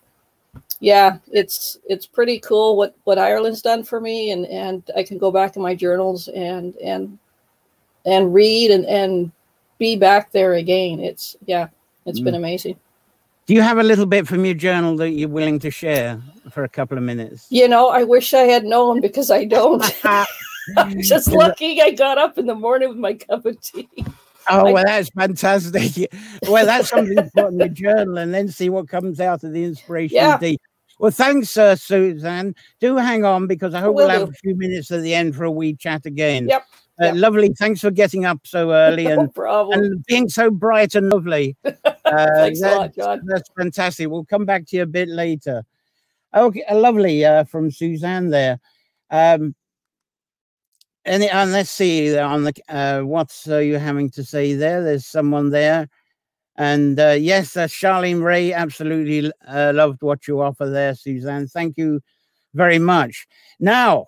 [0.80, 5.18] yeah, it's it's pretty cool what what Ireland's done for me, and and I can
[5.18, 7.18] go back in my journals and and
[8.06, 9.32] and read and and
[9.78, 11.00] be back there again.
[11.00, 11.70] It's yeah,
[12.06, 12.26] it's mm.
[12.26, 12.78] been amazing.
[13.46, 16.64] Do you have a little bit from your journal that you're willing to share for
[16.64, 17.46] a couple of minutes?
[17.50, 19.84] You know, I wish I had known because I don't.
[20.04, 20.26] I'm
[21.02, 23.88] just lucky I got up in the morning with my cup of tea.
[24.49, 26.13] Oh, well, that's fantastic.
[26.47, 29.51] Well, that's something to put in the journal and then see what comes out of
[29.51, 30.15] the inspiration.
[30.15, 30.39] Yeah.
[30.99, 32.55] Well, thanks, uh, Suzanne.
[32.79, 35.36] Do hang on because I hope we'll, we'll have a few minutes at the end
[35.36, 36.47] for a wee chat again.
[36.47, 36.65] Yep.
[37.01, 37.15] Uh, yep.
[37.15, 37.53] Lovely.
[37.58, 41.55] Thanks for getting up so early and, no and being so bright and lovely.
[42.05, 43.21] Uh, Thanks that, a lot, John.
[43.25, 44.08] That's fantastic.
[44.08, 45.65] We'll come back to you a bit later.
[46.36, 48.60] Okay, uh, lovely uh, from Suzanne there.
[49.10, 49.55] Um,
[51.06, 54.84] and, and let's see on the uh, what's uh, you having to say there.
[54.84, 55.88] There's someone there.
[56.58, 61.48] And uh, yes, uh, Charlene Ray absolutely uh, loved what you offer there, Suzanne.
[61.48, 62.02] Thank you
[62.54, 63.28] very much.
[63.60, 64.08] Now,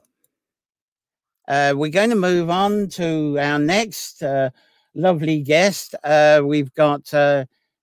[1.48, 4.50] uh, we're going to move on to our next uh,
[4.96, 5.94] lovely guest.
[6.04, 7.08] Uh, we've got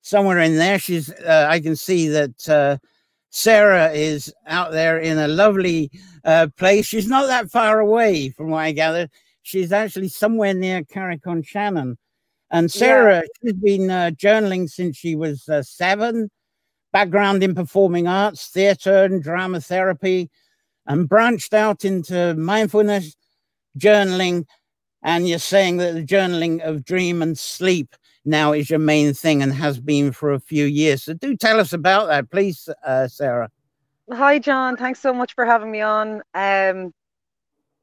[0.01, 0.79] somewhere in there.
[0.79, 1.13] She's.
[1.23, 2.81] I can see that
[3.31, 5.91] Sarah is out there in a lovely
[6.57, 6.87] place.
[6.87, 9.09] She's not that far away, from what I gather.
[9.43, 11.99] She's actually somewhere near Carrick-on-Shannon
[12.55, 13.51] and Sarah, yeah.
[13.51, 16.31] she's been uh, journaling since she was uh, seven,
[16.93, 20.31] background in performing arts, theater, and drama therapy,
[20.87, 23.17] and branched out into mindfulness,
[23.77, 24.45] journaling.
[25.03, 29.43] And you're saying that the journaling of dream and sleep now is your main thing
[29.43, 31.03] and has been for a few years.
[31.03, 33.51] So do tell us about that, please, uh, Sarah.
[34.13, 34.77] Hi, John.
[34.77, 36.23] Thanks so much for having me on.
[36.35, 36.93] Um,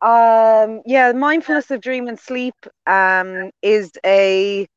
[0.01, 2.55] um, yeah, mindfulness of dream and sleep
[2.87, 4.67] um, is a,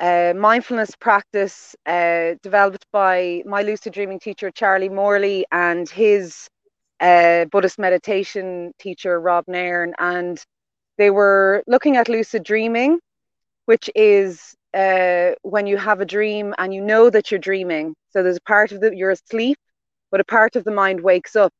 [0.00, 6.48] a, mindfulness practice uh, developed by my lucid dreaming teacher Charlie Morley and his
[7.00, 10.42] uh, Buddhist meditation teacher Rob Nairn, and
[10.96, 12.98] they were looking at lucid dreaming,
[13.66, 17.94] which is uh, when you have a dream and you know that you're dreaming.
[18.10, 19.58] So there's a part of the you're asleep,
[20.14, 21.52] but a part of the mind wakes up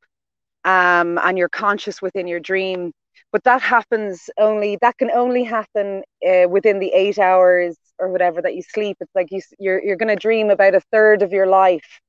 [0.63, 2.93] um, and you're conscious within your dream.
[3.33, 8.41] But that happens only, that can only happen uh, within the eight hours or whatever
[8.41, 8.95] that you sleep.
[9.01, 11.99] It's like you, you're, you're going to dream about a third of your life.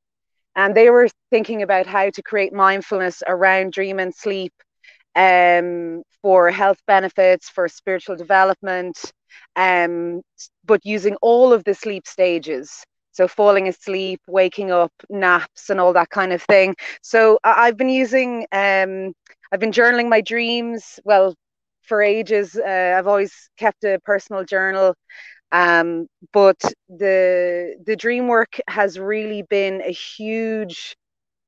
[0.55, 4.53] And they were thinking about how to create mindfulness around dream and sleep
[5.17, 8.97] um, for health benefits, for spiritual development,
[9.57, 10.23] um,
[10.65, 12.85] but using all of the sleep stages
[13.17, 16.75] so falling asleep waking up naps and all that kind of thing.
[17.03, 19.13] So i've been using um,
[19.53, 21.35] i've been journaling my dreams well
[21.83, 22.57] for ages.
[22.57, 24.95] Uh, i've always kept a personal journal.
[25.53, 30.97] Um, but the the dream work has really been a huge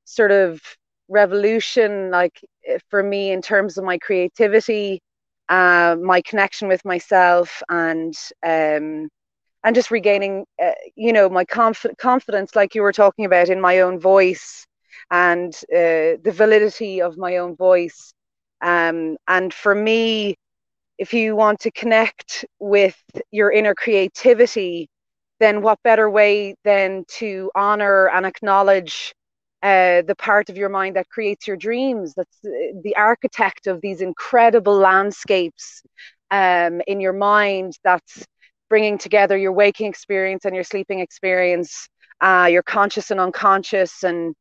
[0.05, 0.61] sort of
[1.09, 5.01] revolution like eh, for me in terms of my creativity
[5.49, 8.13] uh, my connection with myself and
[8.45, 9.09] um,
[9.63, 13.61] and just regaining, uh, you know, my conf- confidence, like you were talking about, in
[13.61, 14.65] my own voice
[15.11, 18.13] and uh, the validity of my own voice.
[18.61, 20.35] Um, and for me,
[20.97, 22.97] if you want to connect with
[23.31, 24.89] your inner creativity,
[25.39, 29.13] then what better way than to honor and acknowledge
[29.63, 32.13] uh, the part of your mind that creates your dreams?
[32.15, 35.81] That's the architect of these incredible landscapes
[36.31, 37.77] um, in your mind.
[37.83, 38.25] That's
[38.69, 41.89] bringing together your waking experience and your sleeping experience,
[42.21, 44.35] uh, your conscious and unconscious, and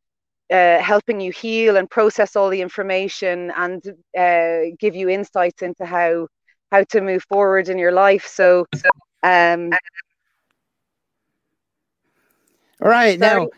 [0.50, 3.82] uh, helping you heal and process all the information and
[4.16, 6.26] uh, give you insights into how
[6.70, 8.26] how to move forward in your life.
[8.26, 8.66] So,
[9.22, 9.72] um,
[12.80, 13.40] all right sorry.
[13.42, 13.48] now.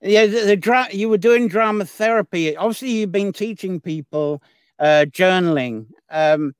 [0.00, 2.56] Yeah, the, the dra- you were doing drama therapy.
[2.56, 4.42] Obviously, you've been teaching people
[4.78, 5.86] uh, journaling.
[6.10, 6.54] Um,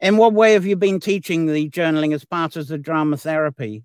[0.00, 3.84] in what way have you been teaching the journaling as part of the drama therapy?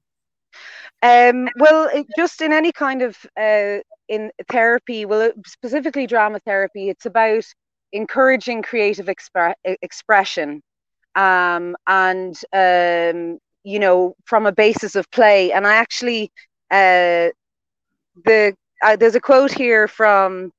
[1.02, 7.06] Um, well, just in any kind of uh, in therapy, well, specifically drama therapy, it's
[7.06, 7.46] about
[7.94, 10.62] encouraging creative expre- expression,
[11.16, 15.52] um, and um, you know, from a basis of play.
[15.54, 16.32] And I actually,
[16.72, 17.30] uh,
[18.26, 20.52] the uh, there's a quote here from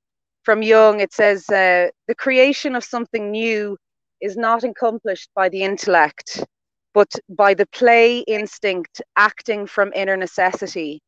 [0.42, 1.00] from Jung.
[1.00, 3.76] It says, uh, "The creation of something new
[4.20, 6.44] is not accomplished by the intellect,
[6.94, 11.00] but by the play instinct acting from inner necessity.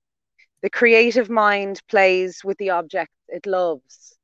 [0.62, 4.16] The creative mind plays with the object it loves.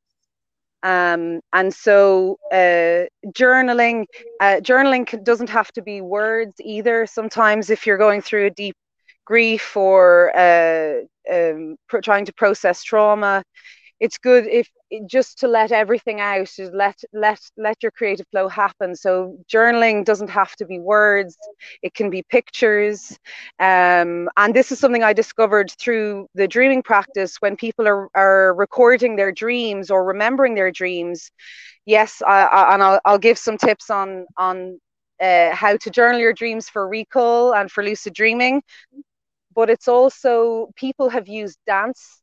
[0.82, 4.06] Um, and so uh, journaling,
[4.40, 7.06] uh, journaling doesn't have to be words either.
[7.06, 8.76] Sometimes, if you're going through a deep
[9.24, 11.00] grief or uh,
[11.32, 13.42] um, trying to process trauma,
[14.00, 14.68] it's good if
[15.06, 18.94] just to let everything out let let let your creative flow happen.
[18.94, 21.36] So journaling doesn't have to be words
[21.82, 23.18] it can be pictures.
[23.58, 27.36] Um, and this is something i discovered through the dreaming practice.
[27.40, 31.30] When people are, are recording their dreams or remembering their dreams
[31.86, 34.80] yes I, I, and I'll, I'll give some tips on on
[35.20, 38.62] uh, how to journal your dreams for recall and for lucid dreaming.
[39.54, 42.22] But it's also people have used dance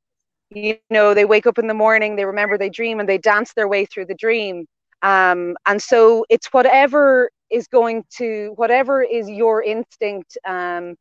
[0.52, 3.54] you know they wake up in the morning they remember they dream and they dance
[3.54, 4.66] their way through the dream.
[5.02, 10.96] Um, and so it's whatever is going to whatever is your instinct um,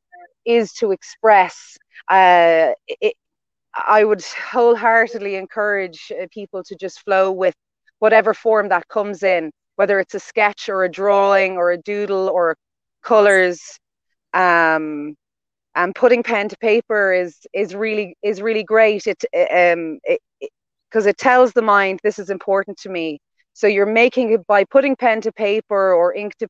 [0.44, 1.78] is to express
[2.10, 3.14] uh, it,
[3.74, 7.54] i would wholeheartedly encourage uh, people to just flow with
[7.98, 12.28] whatever form that comes in whether it's a sketch or a drawing or a doodle
[12.28, 12.56] or
[13.02, 13.78] colors.
[14.32, 15.16] Um,
[15.76, 19.06] and putting pen to paper is is really is really great.
[19.06, 19.98] It um
[20.90, 23.20] because it, it, tells the mind this is important to me.
[23.52, 26.48] So you're making it by putting pen to paper or ink to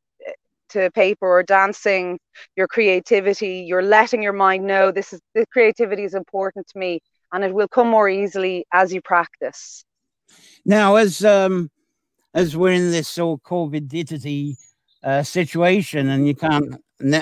[0.70, 2.18] to paper or dancing
[2.56, 6.98] your creativity you're letting your mind know this is the creativity is important to me
[7.32, 9.84] and it will come more easily as you practice.
[10.64, 11.70] Now as um
[12.32, 14.56] as we're in this of covid
[15.02, 16.76] uh, situation and you can't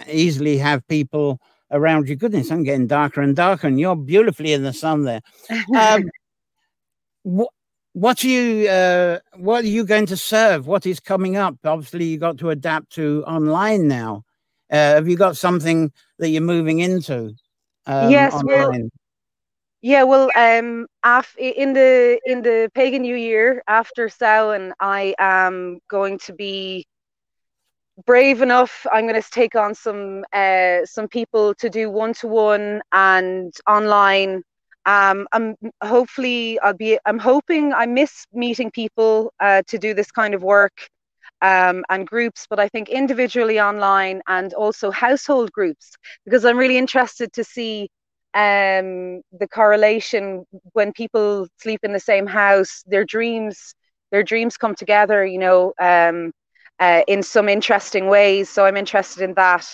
[0.08, 1.40] easily have people
[1.72, 2.16] around you.
[2.16, 5.20] Goodness, I'm getting darker and darker, and you're beautifully in the sun there.
[5.76, 6.04] Um,
[7.22, 7.48] what,
[7.94, 10.66] what are you uh, what are you going to serve?
[10.66, 11.56] What is coming up?
[11.64, 14.24] Obviously, you got to adapt to online now.
[14.70, 17.34] Uh, have you got something that you're moving into?
[17.86, 18.44] Um, yes, online?
[18.46, 18.88] well,
[19.82, 25.80] Yeah, well, um, af- in the in the pagan New Year after Samhain, I am
[25.88, 26.86] going to be
[28.06, 28.86] brave enough.
[28.92, 33.52] I'm going to take on some uh, some people to do one to one and
[33.68, 34.42] online.
[34.86, 36.98] Um, I'm hopefully I'll be.
[37.06, 40.88] I'm hoping I miss meeting people uh, to do this kind of work
[41.42, 45.92] um, and groups, but I think individually online and also household groups
[46.24, 47.88] because I'm really interested to see
[48.34, 53.74] um, the correlation when people sleep in the same house, their dreams,
[54.10, 56.32] their dreams come together, you know, um,
[56.80, 58.48] uh, in some interesting ways.
[58.48, 59.66] So I'm interested in that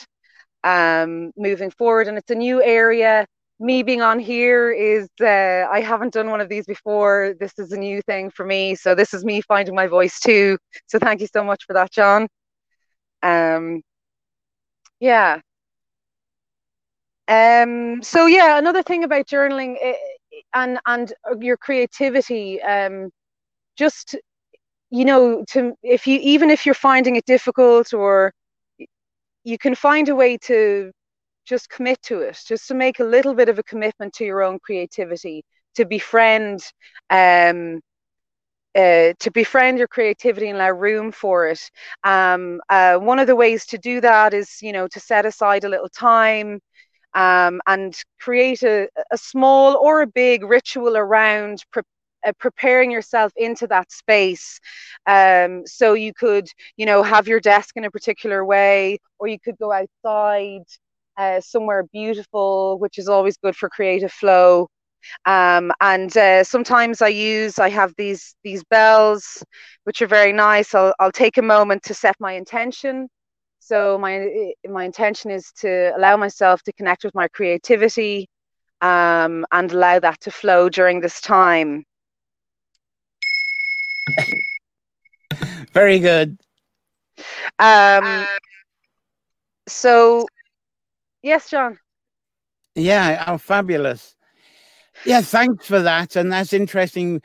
[0.65, 3.27] um, moving forward, and it's a new area.
[3.61, 7.35] Me being on here is uh, I haven't done one of these before.
[7.41, 10.59] This is a new thing for me, so this is me finding my voice too.
[10.87, 12.29] So thank you so much for that, John.
[13.23, 13.83] Um,
[15.01, 15.41] yeah,
[17.29, 19.95] um, so yeah, another thing about journaling eh,
[20.55, 23.11] and and your creativity, um,
[23.77, 24.17] just
[24.91, 28.33] you know, to if you even if you're finding it difficult or
[29.45, 30.93] you can find a way to
[31.47, 34.43] just commit to it, just to make a little bit of a commitment to your
[34.43, 35.45] own creativity,
[35.77, 36.61] to befriend
[37.11, 37.81] um,
[38.75, 41.61] uh, to befriend your creativity and allow room for it.
[42.05, 45.65] Um, uh, one of the ways to do that is, you know, to set aside
[45.65, 46.61] a little time
[47.15, 51.83] um, and create a, a small or a big ritual around pre-
[52.29, 54.61] uh, preparing yourself into that space.
[55.07, 59.39] Um, so you could, you know, have your desk in a particular way, or you
[59.41, 60.65] could go outside
[61.17, 64.69] uh, somewhere beautiful, which is always good for creative flow.
[65.27, 69.45] Um, and uh, sometimes I use, I have these these bells,
[69.85, 70.75] which are very nice.
[70.75, 73.09] I'll, I'll take a moment to set my intention
[73.61, 78.29] so my my intention is to allow myself to connect with my creativity
[78.81, 81.85] um, and allow that to flow during this time.
[85.79, 86.37] Very good.
[87.61, 88.27] Um,
[89.69, 90.27] so,
[91.23, 91.79] yes, John.
[92.75, 94.17] Yeah, how fabulous.
[95.07, 96.17] Yeah, thanks for that.
[96.17, 97.23] And that's interesting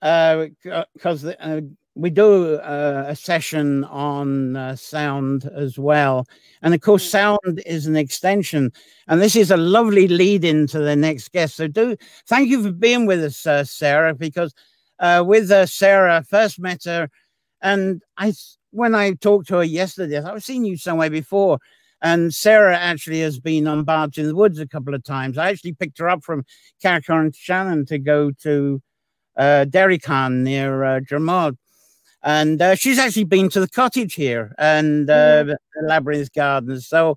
[0.00, 1.62] because uh, uh,
[1.96, 6.28] we do uh, a session on uh, sound as well.
[6.62, 7.10] And of course, mm.
[7.10, 8.70] sound is an extension.
[9.08, 11.56] And this is a lovely lead in to the next guest.
[11.56, 11.96] So, do
[12.28, 14.54] thank you for being with us, uh, Sarah, because
[15.00, 17.10] uh, with uh, Sarah, I first met her.
[17.62, 18.32] And I,
[18.70, 21.58] when I talked to her yesterday, I've seen you somewhere before.
[22.02, 25.36] And Sarah actually has been on Bards in the Woods a couple of times.
[25.36, 26.44] I actually picked her up from
[26.80, 28.80] Carrick-on-Shannon to go to
[29.36, 31.56] uh, Derrycarne near uh, Dromod
[32.22, 35.56] and uh, she's actually been to the cottage here and uh, mm.
[35.82, 36.86] Labyrinth Gardens.
[36.86, 37.16] So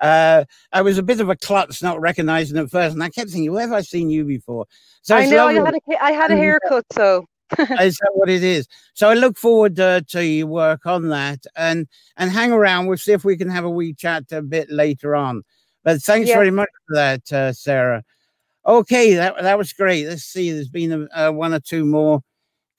[0.00, 3.30] uh, I was a bit of a klutz not recognizing at first, and I kept
[3.30, 4.66] thinking, where have I seen you before?
[5.02, 7.26] So I know I had, a, I had a haircut, so.
[7.80, 8.68] is that what it is?
[8.94, 11.86] So I look forward uh, to your work on that, and
[12.16, 12.86] and hang around.
[12.86, 15.42] We'll see if we can have a wee chat a bit later on.
[15.84, 16.36] But thanks yeah.
[16.36, 18.04] very much for that, uh, Sarah.
[18.66, 20.06] Okay, that that was great.
[20.06, 20.52] Let's see.
[20.52, 22.22] There's been a, uh, one or two more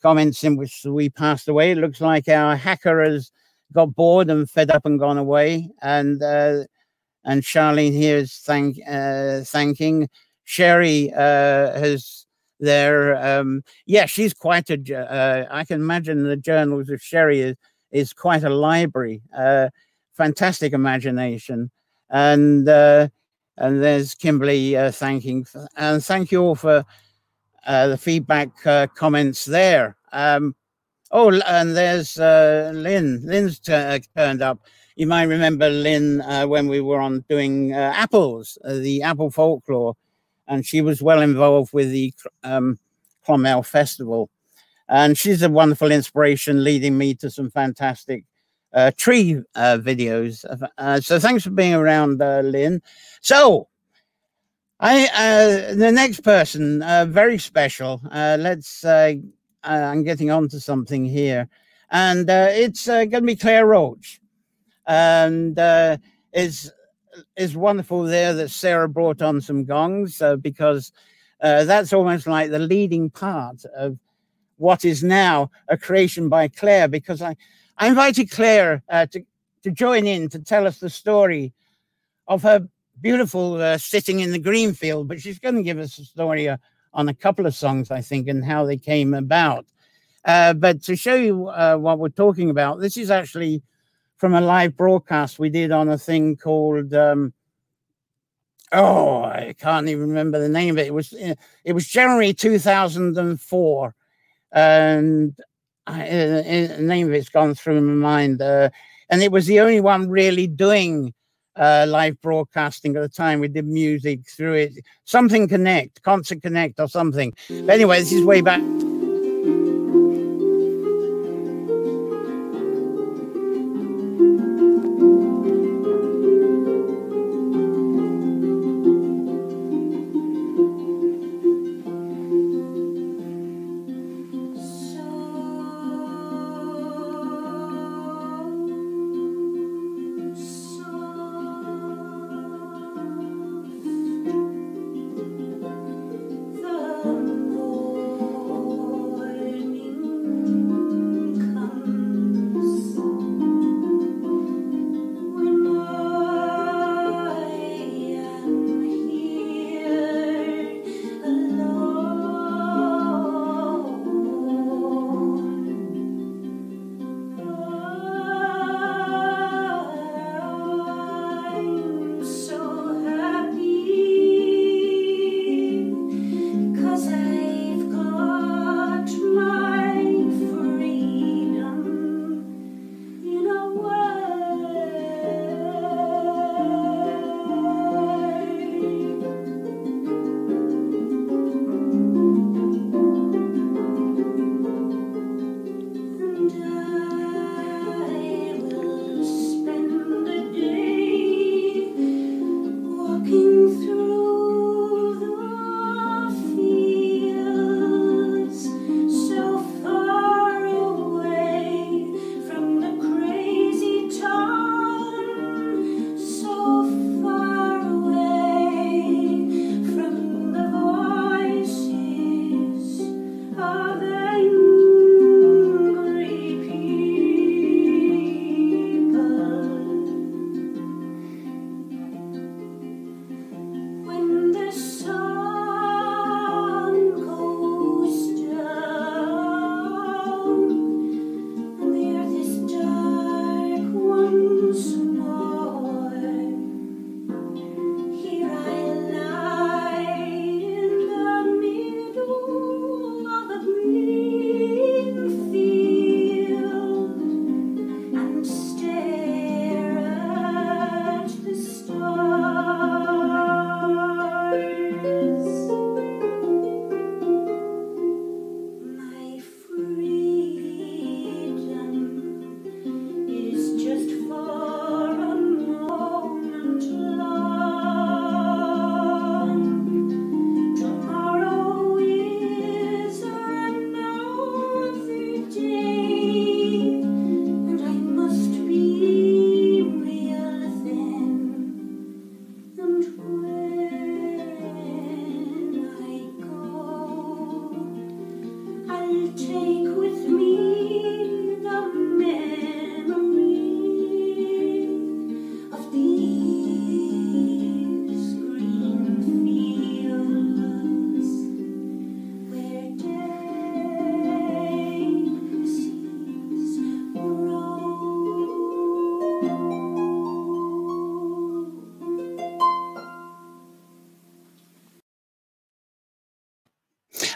[0.02, 1.72] comments in which we passed away.
[1.72, 3.32] It looks like our hacker has
[3.74, 5.70] got bored and fed up and gone away.
[5.82, 6.64] And uh,
[7.26, 10.10] and Charlene here is thank uh, thanking
[10.44, 12.23] Sherry uh, has
[12.64, 13.16] there.
[13.16, 14.96] Um, yeah, she's quite a.
[14.96, 17.56] Uh, I can imagine the journals of Sherry is
[17.92, 19.22] is quite a library.
[19.38, 19.70] Uh,
[20.14, 21.70] fantastic imagination,
[22.10, 23.10] and uh,
[23.58, 25.46] and there's Kimberly uh, thanking
[25.78, 26.84] and thank you all for
[27.68, 29.96] uh, the feedback uh, comments there.
[30.12, 30.56] Um,
[31.12, 33.22] oh, and there's Lynn.
[33.26, 34.60] Lynn's t- turned up.
[34.96, 39.96] You might remember Lynn when we were on doing apples, the apple folklore,
[40.48, 42.14] and she was well involved with the
[42.44, 42.80] um,
[43.64, 44.30] Festival.
[44.90, 48.26] And she's a wonderful inspiration, leading me to some fantastic
[48.98, 50.44] tree videos.
[51.04, 52.82] so thanks for being around, Lynn.
[53.22, 53.70] So
[54.84, 58.02] I uh, the next person, uh, very special.
[58.12, 58.84] Uh, let's.
[58.84, 59.14] Uh,
[59.64, 61.48] uh, I'm getting on to something here,
[61.90, 64.20] and uh, it's going to be Claire Roach,
[64.86, 65.58] and
[66.34, 66.70] it's
[67.36, 70.92] it's wonderful there that Sarah brought on some gongs because
[71.42, 73.98] that's almost like the leading part of
[74.58, 76.88] what is now a creation by Claire.
[76.88, 77.36] Because I
[77.78, 79.26] I invited Claire to
[79.64, 81.54] to join in to tell us the story
[82.28, 82.68] of her
[83.02, 86.48] beautiful uh, sitting in the green field, but she's going to give us a story
[86.48, 86.58] uh,
[86.94, 89.66] on a couple of songs, I think, and how they came about.
[90.26, 93.62] Uh, but to show you uh, what we're talking about, this is actually
[94.24, 97.34] from a live broadcast we did on a thing called um,
[98.72, 100.88] oh, I can't even remember the name of it.
[100.88, 103.96] It was uh, it was January 2004,
[104.54, 105.36] and
[105.88, 108.42] I, uh, the name of it's gone through my mind.
[108.42, 108.70] Uh,
[109.10, 111.14] and it was the only one really doing
[111.58, 113.42] uh, live broadcasting at the time.
[113.42, 117.34] We did music through it, something Connect, Concert Connect, or something.
[117.50, 118.62] But anyway, this is way back.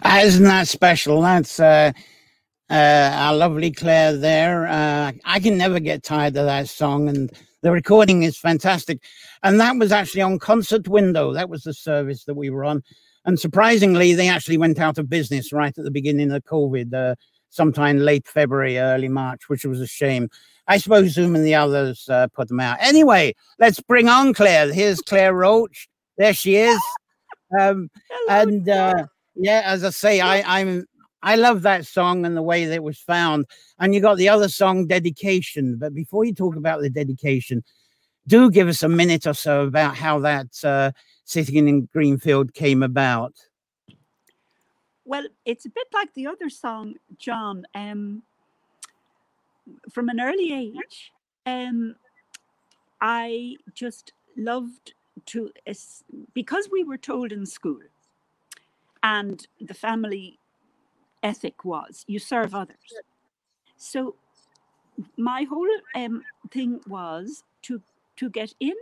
[0.05, 1.21] Isn't that special?
[1.21, 1.91] That's uh,
[2.69, 4.67] uh, our lovely Claire there.
[4.67, 9.01] Uh, I can never get tired of that song, and the recording is fantastic.
[9.43, 11.33] And that was actually on Concert Window.
[11.33, 12.83] That was the service that we were on.
[13.25, 17.15] And surprisingly, they actually went out of business right at the beginning of COVID, uh,
[17.49, 20.29] sometime late February, early March, which was a shame.
[20.67, 22.77] I suppose Zoom and the others uh, put them out.
[22.81, 24.71] Anyway, let's bring on Claire.
[24.71, 25.87] Here's Claire Roach.
[26.17, 26.79] There she is.
[27.59, 27.89] Um,
[28.29, 29.05] and uh,
[29.39, 30.85] yeah, as I say, I, I'm
[31.23, 33.45] I love that song and the way that it was found.
[33.79, 35.77] And you got the other song, Dedication.
[35.77, 37.63] But before you talk about the dedication,
[38.27, 40.91] do give us a minute or so about how that uh,
[41.25, 43.33] sitting in Greenfield came about.
[45.05, 47.65] Well, it's a bit like the other song, John.
[47.73, 48.23] Um,
[49.91, 51.11] from an early age,
[51.45, 51.95] um,
[53.01, 54.93] I just loved
[55.27, 55.51] to,
[56.33, 57.79] because we were told in school
[59.07, 60.37] and the family
[61.23, 62.91] ethic was you serve others.
[63.77, 64.15] So
[65.15, 67.81] my whole um, thing was to
[68.17, 68.77] to get in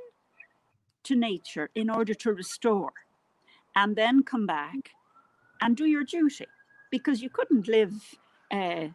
[1.03, 2.93] to nature in order to restore
[3.76, 4.82] and then come back
[5.61, 6.47] and do your duty.
[6.89, 7.93] Because you couldn't live
[8.51, 8.88] uh,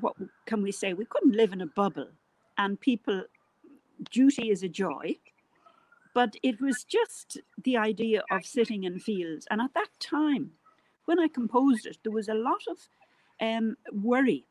[0.00, 0.14] what
[0.46, 0.94] can we say?
[0.94, 2.10] We couldn't live in a bubble
[2.58, 3.22] and people
[4.10, 5.16] duty is a joy
[6.16, 9.46] but it was just the idea of sitting in fields.
[9.50, 10.50] And at that time
[11.04, 12.78] when i composed it there was a lot of
[13.46, 14.44] um, worry.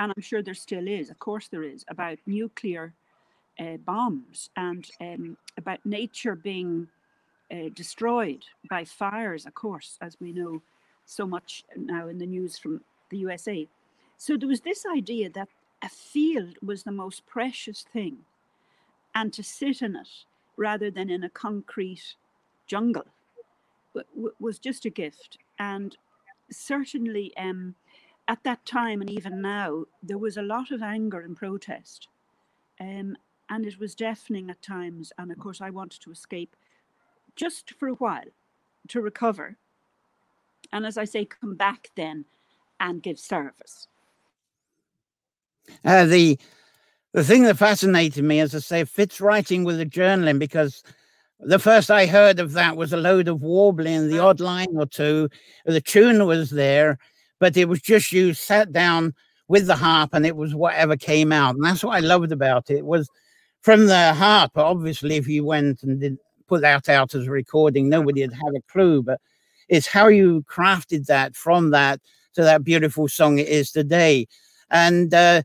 [0.00, 2.92] And i'm sure there still is of course there is about nuclear
[3.60, 6.88] uh, bombs and um, about nature being
[7.52, 10.60] uh, destroyed by fires, of course, as we know
[11.04, 13.68] so much now in the news from the USA.
[14.16, 15.48] So there was this idea that
[15.82, 18.16] a field was the most precious thing.
[19.14, 20.08] And to sit in it
[20.56, 22.14] rather than in a concrete
[22.66, 23.06] jungle
[24.38, 25.38] was just a gift.
[25.58, 25.96] And
[26.50, 27.74] certainly um,
[28.28, 32.08] at that time and even now, there was a lot of anger and protest.
[32.80, 33.16] Um,
[33.50, 35.12] and it was deafening at times.
[35.18, 36.56] And of course, I wanted to escape
[37.36, 38.30] just for a while
[38.88, 39.56] to recover.
[40.72, 42.24] And as I say, come back then
[42.80, 43.88] and give service.
[45.84, 46.38] Uh, the
[47.12, 50.82] the thing that fascinated me, as I say, fits writing with the journaling because
[51.40, 54.86] the first I heard of that was a load of warbling, the odd line or
[54.86, 55.28] two.
[55.66, 56.98] The tune was there,
[57.38, 59.14] but it was just you sat down
[59.48, 61.54] with the harp and it was whatever came out.
[61.54, 62.78] And that's what I loved about it.
[62.78, 63.10] it was
[63.60, 64.52] from the harp.
[64.56, 68.54] Obviously, if you went and did put that out as a recording, nobody would have
[68.56, 69.02] a clue.
[69.02, 69.20] But
[69.68, 72.00] it's how you crafted that from that
[72.34, 74.26] to that beautiful song it is today.
[74.70, 75.42] And uh,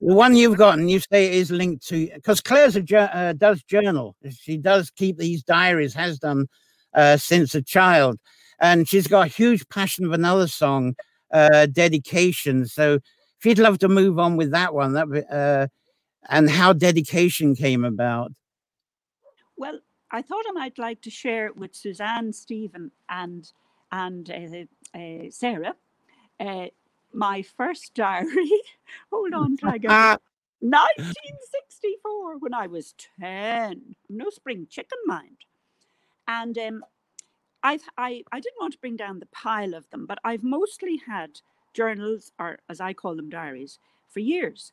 [0.00, 4.16] the one you've gotten, you say is linked to because Claire's a, uh, does journal.
[4.30, 6.46] She does keep these diaries, has done
[6.94, 8.18] uh, since a child,
[8.60, 10.94] and she's got a huge passion of another song,
[11.32, 12.66] uh, dedication.
[12.66, 15.66] So if you'd love to move on with that one, that uh,
[16.28, 18.32] and how dedication came about.
[19.56, 19.80] Well,
[20.10, 23.50] I thought I might like to share it with Suzanne, Stephen, and
[23.90, 25.74] and uh, uh, Sarah
[26.40, 26.66] uh,
[27.12, 28.50] my first diary.
[29.12, 29.90] Hold on till I get
[30.60, 33.94] 1964 when I was 10.
[34.08, 35.36] No spring chicken mind.
[36.26, 36.84] And um,
[37.62, 41.00] I've I, I didn't want to bring down the pile of them, but I've mostly
[41.06, 41.40] had
[41.74, 43.78] journals, or as I call them, diaries,
[44.08, 44.72] for years.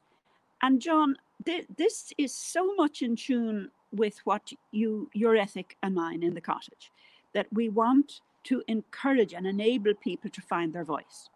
[0.61, 1.15] And John,
[1.45, 6.33] th- this is so much in tune with what you your ethic and mine in
[6.33, 6.91] the cottage
[7.33, 11.29] that we want to encourage and enable people to find their voice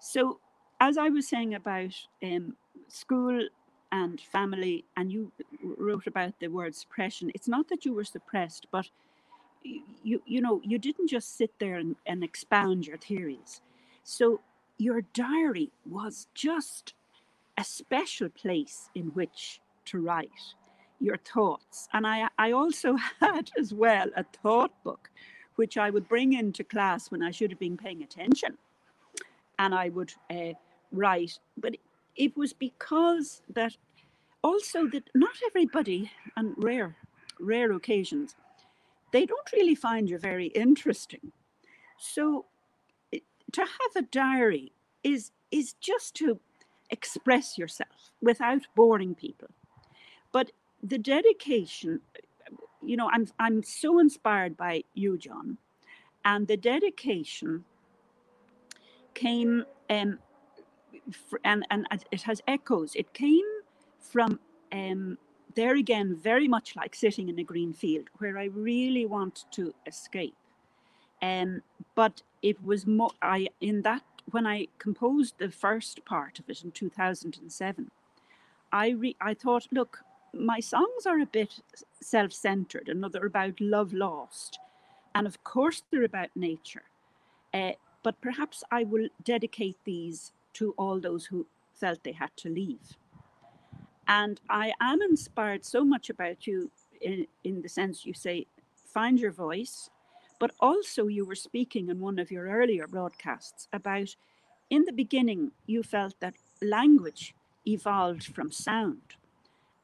[0.00, 0.38] so
[0.80, 2.54] as i was saying about um,
[2.88, 3.48] school
[3.92, 5.32] and family and you
[5.62, 8.88] wrote about the word suppression it's not that you were suppressed but
[10.02, 13.60] you you know you didn't just sit there and, and expound your theories
[14.04, 14.40] so
[14.78, 16.94] your diary was just
[17.58, 20.30] a special place in which to write
[21.00, 21.88] your thoughts.
[21.92, 25.10] And I, I also had as well a thought book,
[25.56, 28.56] which I would bring into class when I should have been paying attention.
[29.58, 30.52] And I would uh,
[30.92, 31.38] write.
[31.56, 31.76] But
[32.16, 33.76] it was because that
[34.42, 36.96] also that not everybody, and rare,
[37.40, 38.36] rare occasions,
[39.12, 41.32] they don't really find you very interesting.
[41.98, 42.46] So
[43.52, 46.38] to have a diary is is just to
[46.90, 49.48] express yourself without boring people.
[50.32, 50.52] But
[50.82, 52.00] the dedication,
[52.84, 55.58] you know, I'm I'm so inspired by you, John,
[56.24, 57.64] and the dedication
[59.18, 60.18] came um,
[61.44, 62.94] and and it has echoes.
[62.94, 63.48] It came
[63.98, 64.38] from
[64.72, 65.18] um,
[65.54, 69.74] there again, very much like sitting in a green field, where I really want to
[69.86, 70.36] escape.
[71.20, 71.62] Um,
[71.94, 76.62] but it was more I in that when I composed the first part of it
[76.62, 77.90] in 2007,
[78.72, 80.00] I re, I thought, look,
[80.34, 81.60] my songs are a bit
[82.00, 84.58] self-centered and they're about love lost,
[85.14, 86.84] and of course they're about nature.
[87.54, 87.72] Uh,
[88.08, 92.96] but perhaps I will dedicate these to all those who felt they had to leave.
[94.06, 96.70] And I am inspired so much about you
[97.02, 98.46] in, in the sense you say,
[98.94, 99.90] find your voice,
[100.40, 104.16] but also, you were speaking in one of your earlier broadcasts about
[104.70, 107.34] in the beginning, you felt that language
[107.66, 109.16] evolved from sound.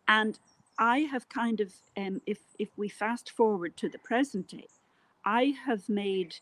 [0.08, 0.38] And
[0.78, 4.68] I have kind of, um, if, if we fast forward to the present day,
[5.26, 6.36] I have made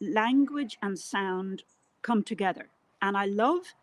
[0.00, 1.62] language and sound
[2.02, 2.68] come together.
[3.02, 3.74] And I love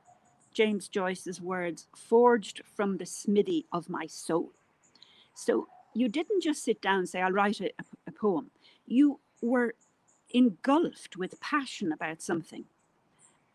[0.53, 4.51] James Joyce's words, forged from the smithy of my soul.
[5.33, 7.71] So you didn't just sit down and say, I'll write a,
[8.07, 8.51] a poem.
[8.85, 9.75] You were
[10.29, 12.65] engulfed with passion about something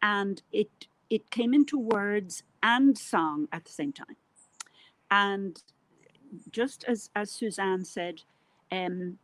[0.00, 4.14] and it it came into words and song at the same time
[5.10, 5.62] and
[6.52, 8.22] just as as suzanne said
[8.70, 9.18] um,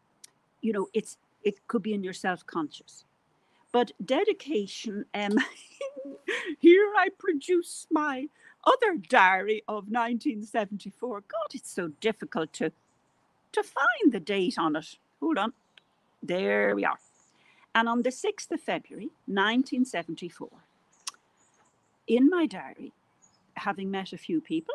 [0.61, 3.05] you know, it's it could be in your self-conscious.
[3.75, 5.37] But dedication, um,
[6.61, 8.29] here I produce my
[8.65, 11.21] other diary of 1974.
[11.23, 12.71] God, it's so difficult to
[13.51, 14.97] to find the date on it.
[15.19, 15.55] Hold on.
[16.23, 17.01] There we are.
[17.75, 20.49] And on the 6th of February, 1974,
[22.07, 22.93] in my diary,
[23.57, 24.75] having met a few people,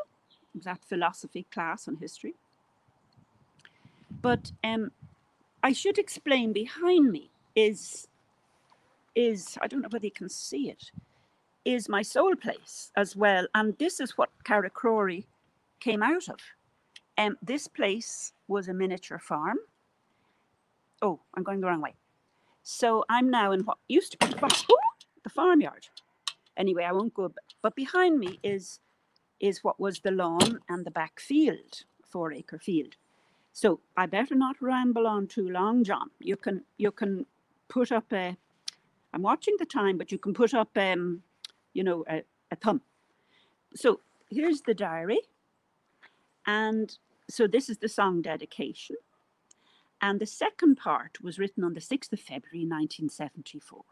[0.53, 2.35] that philosophy class and history.
[4.21, 4.91] But um,
[5.63, 8.08] I should explain behind me is
[9.19, 10.91] is I don't know whether you can see it,
[11.65, 13.45] is my soul place as well.
[13.53, 15.25] And this is what Carricrory
[15.81, 16.39] came out of.
[17.17, 19.57] Um, this place was a miniature farm.
[21.01, 21.95] Oh, I'm going the wrong way.
[22.63, 24.33] So I'm now in what used to be
[25.23, 25.87] the farmyard.
[26.55, 27.33] Anyway, I won't go.
[27.61, 28.79] But behind me is
[29.39, 32.95] is what was the lawn and the back field, four acre field.
[33.53, 36.09] So I better not ramble on too long, John.
[36.19, 37.25] You can you can
[37.67, 38.37] put up a.
[39.13, 41.23] I'm watching the time, but you can put up um,
[41.73, 42.81] you know, a, a thumb.
[43.75, 43.99] So
[44.29, 45.21] here's the diary,
[46.45, 46.97] and
[47.29, 48.97] so this is the song dedication.
[50.01, 53.83] And the second part was written on the 6th of February 1974.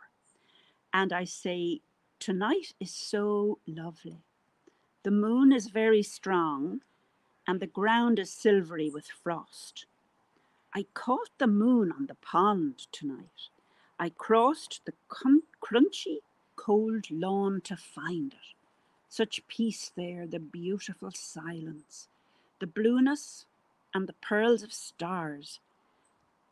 [0.94, 1.82] And I say,
[2.20, 4.24] Tonight is so lovely.
[5.04, 6.82] The moon is very strong,
[7.46, 9.86] and the ground is silvery with frost.
[10.74, 13.50] I caught the moon on the pond tonight.
[14.00, 16.20] I crossed the crunchy,
[16.56, 18.56] cold lawn to find it.
[19.10, 22.08] Such peace there, the beautiful silence,
[22.60, 23.46] the blueness
[23.94, 25.60] and the pearls of stars,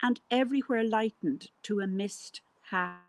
[0.01, 2.41] and everywhere lightened to a mist
[2.71, 3.01] half.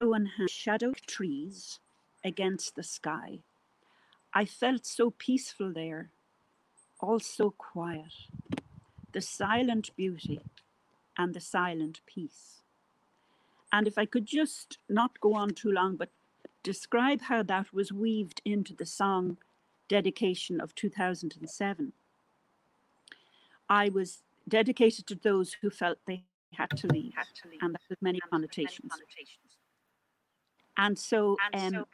[0.00, 1.80] and shadowed trees
[2.24, 3.40] against the sky.
[4.32, 6.10] I felt so peaceful there,
[7.00, 8.12] all so quiet.
[9.18, 10.42] The silent beauty
[11.16, 12.62] and the silent peace.
[13.72, 16.10] And if I could just not go on too long, but
[16.62, 19.38] describe how that was weaved into the song
[19.88, 21.92] dedication of 2007.
[23.68, 27.58] I was dedicated to those who felt they had to leave, had to leave.
[27.60, 28.92] and that with many connotations.
[30.76, 31.86] And so, um,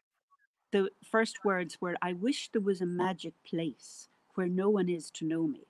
[0.72, 5.11] the first words were, I wish there was a magic place where no one is
[5.12, 5.62] to know me,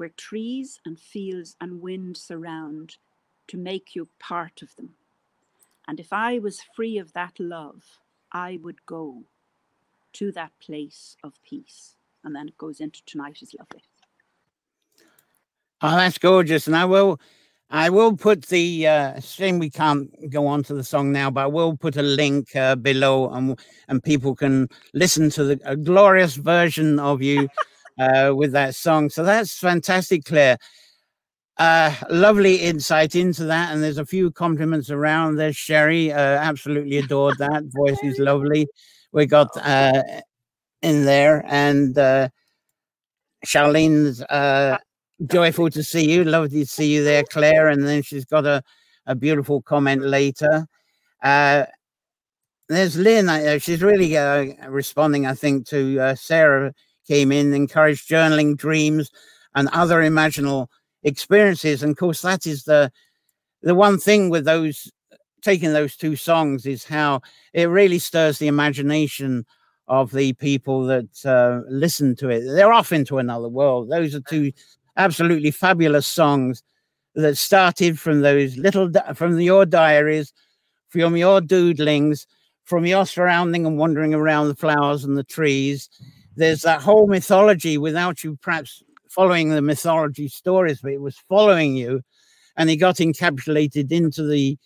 [0.00, 2.96] where trees and fields and wind surround
[3.46, 4.94] to make you part of them.
[5.86, 7.82] And if I was free of that love,
[8.32, 9.24] I would go
[10.14, 11.96] to that place of peace.
[12.24, 13.82] And then it goes into tonight is lovely.
[15.82, 16.66] Oh, that's gorgeous.
[16.66, 17.20] And I will
[17.68, 21.42] I will put the uh shame we can't go on to the song now, but
[21.42, 25.76] I will put a link uh, below and and people can listen to the a
[25.76, 27.50] glorious version of you
[28.00, 29.10] uh with that song.
[29.10, 30.58] So that's fantastic, Claire.
[31.58, 35.36] Uh, lovely insight into that, and there's a few compliments around.
[35.36, 38.66] There's Sherry, uh, absolutely adored that voice is lovely.
[39.12, 40.02] We got uh,
[40.80, 42.30] in there, and uh,
[43.44, 44.78] Charlene's uh,
[45.26, 46.24] joyful to see you.
[46.24, 47.68] Lovely to see you there, Claire.
[47.68, 48.62] And then she's got a,
[49.06, 50.66] a beautiful comment later.
[51.22, 51.64] Uh,
[52.68, 53.28] there's Lynn.
[53.28, 56.72] Uh, she's really uh, responding, I think, to uh, Sarah
[57.10, 59.10] came in, encouraged journaling dreams
[59.56, 60.68] and other imaginal
[61.02, 61.82] experiences.
[61.82, 62.92] And of course, that is the
[63.62, 64.90] the one thing with those
[65.42, 67.20] taking those two songs is how
[67.52, 69.44] it really stirs the imagination
[69.88, 72.42] of the people that uh, listen to it.
[72.46, 73.90] They're off into another world.
[73.90, 74.52] Those are two
[74.96, 76.62] absolutely fabulous songs
[77.16, 80.32] that started from those little from your diaries,
[80.90, 82.26] from your doodlings,
[82.64, 85.88] from your surrounding and wandering around the flowers and the trees.
[86.36, 91.74] There's that whole mythology without you perhaps following the mythology stories, but it was following
[91.74, 92.02] you,
[92.56, 94.58] and it got encapsulated into the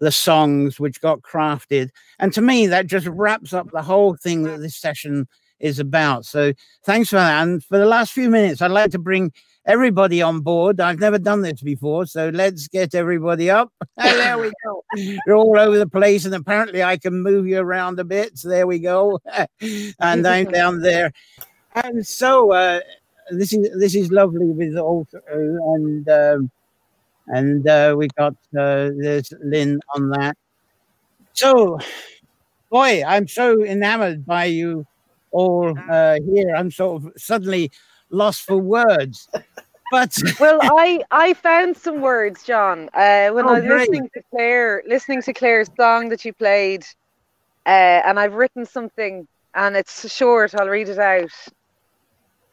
[0.00, 1.90] the songs which got crafted.
[2.20, 5.26] And to me, that just wraps up the whole thing that this session
[5.58, 6.24] is about.
[6.24, 6.52] So
[6.84, 7.42] thanks for that.
[7.42, 9.32] And for the last few minutes, I'd like to bring
[9.68, 10.80] everybody on board.
[10.80, 13.70] I've never done this before, so let's get everybody up.
[13.96, 14.82] there we go.
[14.96, 18.38] You're all over the place, and apparently I can move you around a bit.
[18.38, 19.20] So there we go.
[20.00, 21.12] and I'm down there.
[21.74, 22.80] And so uh,
[23.30, 26.50] this is this is lovely with all and um,
[27.28, 30.36] and uh, we got uh, there's Lynn on that.
[31.34, 31.78] So,
[32.70, 34.86] boy, I'm so enamored by you
[35.30, 36.54] all uh, here.
[36.56, 37.70] I'm sort of suddenly
[38.10, 39.28] lost for words.
[39.90, 43.80] But well, I I found some words, John, uh, when oh, I was great.
[43.80, 46.84] listening to Claire, listening to Claire's song that you played,
[47.66, 50.54] uh, and I've written something, and it's short.
[50.54, 51.30] I'll read it out.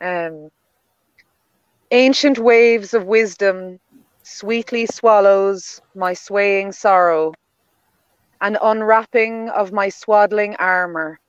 [0.02, 0.50] Um,
[1.92, 3.80] ancient waves of wisdom
[4.24, 7.34] sweetly swallows my swaying sorrow,
[8.42, 11.20] an unwrapping of my swaddling armor.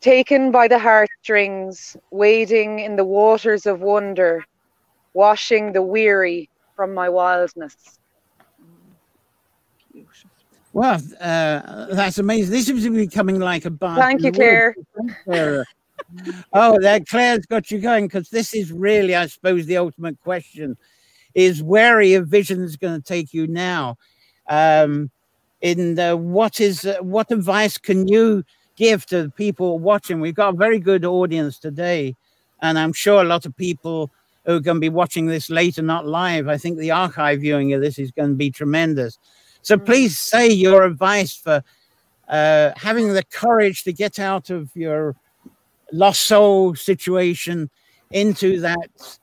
[0.00, 4.44] Taken by the heartstrings, wading in the waters of wonder,
[5.12, 7.98] washing the weary from my wildness.
[10.72, 12.52] Well, uh, that's amazing.
[12.52, 13.96] This is becoming like a bar.
[13.96, 14.76] Thank you, Claire.
[16.52, 20.76] oh, that Claire's got you going because this is really, I suppose, the ultimate question:
[21.34, 23.96] is where are your visions going to take you now?
[24.48, 25.10] Um,
[25.60, 28.44] in the, what is uh, what advice can you
[28.78, 30.20] give to the people watching?
[30.20, 32.14] We've got a very good audience today,
[32.62, 34.10] and I'm sure a lot of people
[34.46, 36.48] who are going to be watching this later, not live.
[36.48, 39.18] I think the archive viewing of this is going to be tremendous.
[39.62, 39.84] So mm.
[39.84, 41.62] please say your advice for
[42.28, 45.16] uh, having the courage to get out of your
[45.92, 47.68] lost soul situation
[48.10, 49.18] into that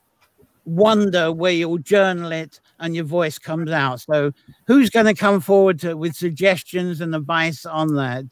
[0.66, 4.02] wonder where you'll journal it and your voice comes out.
[4.02, 4.32] So,
[4.68, 8.26] who's going to come forward to, with suggestions and advice on that?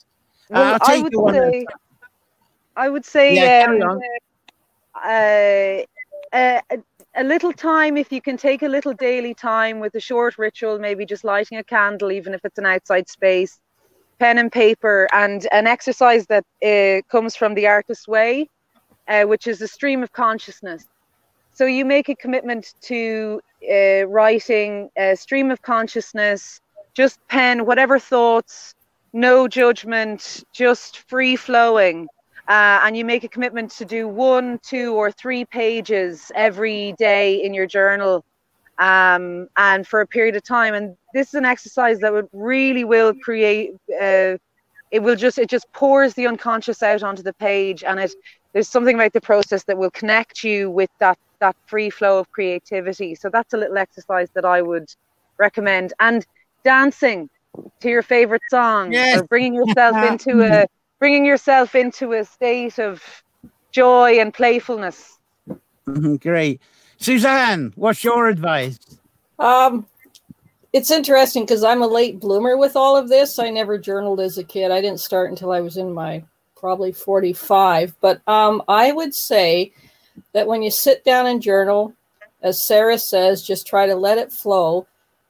[0.54, 1.66] Well, I would say,
[2.76, 3.99] I would say, yeah, um,
[4.95, 5.82] uh,
[6.34, 6.62] uh,
[7.16, 10.80] a little time if you can take a little daily time with a short ritual
[10.80, 13.60] maybe just lighting a candle even if it's an outside space
[14.20, 18.47] pen and paper and an exercise that uh, comes from the artist's way
[19.08, 20.86] uh, which is a stream of consciousness.
[21.54, 23.41] So you make a commitment to
[23.72, 26.60] uh, writing a stream of consciousness
[26.95, 28.74] just pen whatever thoughts
[29.14, 32.07] no judgment just free flowing
[32.47, 37.36] uh, and you make a commitment to do one, two, or three pages every day
[37.41, 38.26] in your journal,
[38.80, 40.74] um, and for a period of time.
[40.74, 43.72] And this is an exercise that would really will create.
[43.89, 44.38] Uh,
[44.91, 48.14] it will just it just pours the unconscious out onto the page, and it
[48.53, 52.30] there's something about the process that will connect you with that that free flow of
[52.32, 53.16] creativity.
[53.16, 54.89] So that's a little exercise that I would
[55.38, 55.93] recommend.
[55.99, 56.26] And
[56.66, 57.30] dancing
[57.80, 59.20] to your favorite song yes.
[59.20, 60.66] or bringing yourself into a
[60.99, 63.24] bringing yourself into a state of
[63.72, 65.20] joy and playfulness.
[65.88, 66.62] Mm-hmm, great.
[66.97, 68.80] Suzanne, what's your advice?
[69.39, 69.86] Um,
[70.72, 73.38] it's interesting because I'm a late bloomer with all of this.
[73.38, 74.72] I never journaled as a kid.
[74.72, 76.24] I didn't start until I was in my
[76.56, 77.93] probably 45.
[77.99, 79.74] But um, I would say
[80.32, 81.93] that when you sit down and journal,
[82.41, 84.88] as Sarah says, just try to let it flow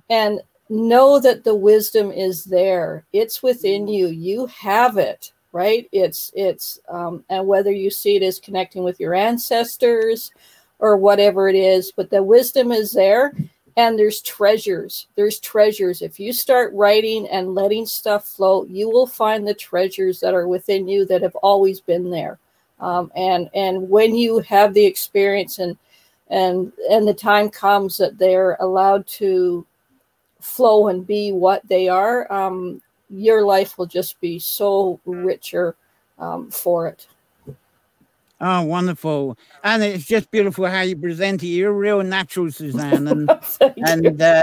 [0.10, 0.42] and
[0.74, 3.06] know that the wisdom is there.
[3.14, 4.08] It's within you.
[4.08, 9.00] You have it right it's it's um, and whether you see it as connecting with
[9.00, 10.32] your ancestors
[10.80, 13.32] or whatever it is but the wisdom is there
[13.78, 19.08] and there's treasures there's treasures if you start writing and letting stuff flow you will
[19.08, 22.40] find the treasures that are within you that have always been there
[22.80, 25.78] um, and and when you have the experience and
[26.30, 29.66] and and the time comes that they're allowed to
[30.44, 35.76] flow and be what they are um, your life will just be so richer
[36.20, 37.08] um, for it.
[38.42, 39.38] Oh, wonderful!
[39.64, 41.48] And it's just beautiful how you present it.
[41.48, 43.30] You're a real natural, Suzanne, and
[43.78, 44.42] and uh,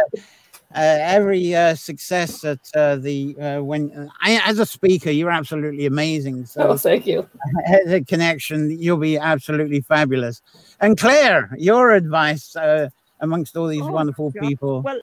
[0.75, 5.85] uh, every uh, success at uh, the uh, when I, as a speaker, you're absolutely
[5.85, 6.47] amazing.
[6.47, 7.29] So, oh, thank you.
[7.67, 10.41] As a connection, you'll be absolutely fabulous.
[10.81, 12.89] And Claire, your advice uh,
[13.19, 14.49] amongst all these oh, wonderful God.
[14.49, 14.83] people.
[14.83, 15.01] Well,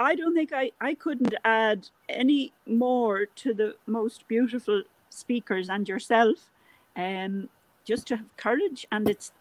[0.00, 5.86] I don't think I, I couldn't add any more to the most beautiful speakers and
[5.86, 6.50] yourself.
[6.96, 7.50] Um,
[7.84, 9.32] just to have courage and it's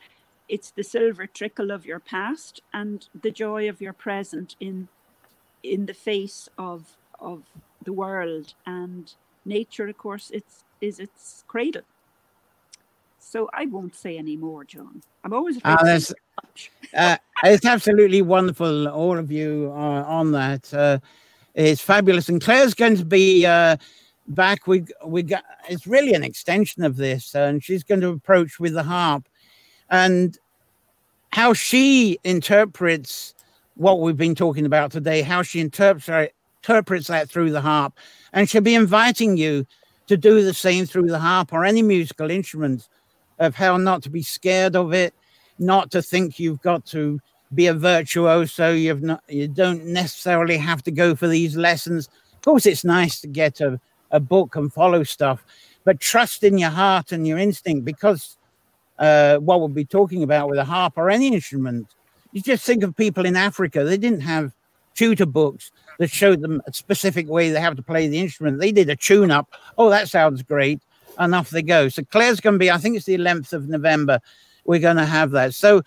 [0.47, 4.88] it's the silver trickle of your past and the joy of your present in
[5.64, 7.43] in the face of of
[7.86, 9.14] the world and
[9.45, 11.84] nature of course it's is its cradle
[13.30, 15.04] so I won't say any more, John.
[15.24, 16.14] I'm always afraid uh, that's,
[16.98, 20.74] uh, it's absolutely wonderful, all of you are on that.
[20.74, 20.98] Uh,
[21.54, 22.28] it's fabulous.
[22.30, 23.78] And Claire's going to be uh,
[24.30, 24.66] back.
[24.66, 28.74] We we got it's really an extension of this, and she's going to approach with
[28.74, 29.28] the harp,
[29.90, 30.38] and
[31.32, 33.36] how she interprets
[33.76, 37.94] what we've been talking about today, how she interprets interprets that through the harp,
[38.34, 39.66] and she'll be inviting you
[40.08, 42.90] to do the same through the harp or any musical instruments
[43.40, 45.14] of how not to be scared of it,
[45.58, 47.20] not to think you've got to
[47.54, 48.72] be a virtuoso.
[48.72, 52.10] You've not, you don't necessarily have to go for these lessons.
[52.36, 53.80] Of course, it's nice to get a,
[54.12, 55.44] a book and follow stuff,
[55.84, 58.38] but trust in your heart and your instinct because
[59.00, 61.88] uh, what we'll be talking about with a harp or any instrument.
[62.32, 64.54] You just think of people in Africa, they didn't have
[64.94, 68.60] tutor books that showed them a specific way they have to play the instrument.
[68.60, 69.54] They did a tune up.
[69.78, 70.82] Oh, that sounds great
[71.20, 71.89] and off they go.
[71.89, 74.20] So Claire's going to be, I think it's the 11th of November.
[74.65, 75.53] we're going to have that.
[75.53, 75.84] So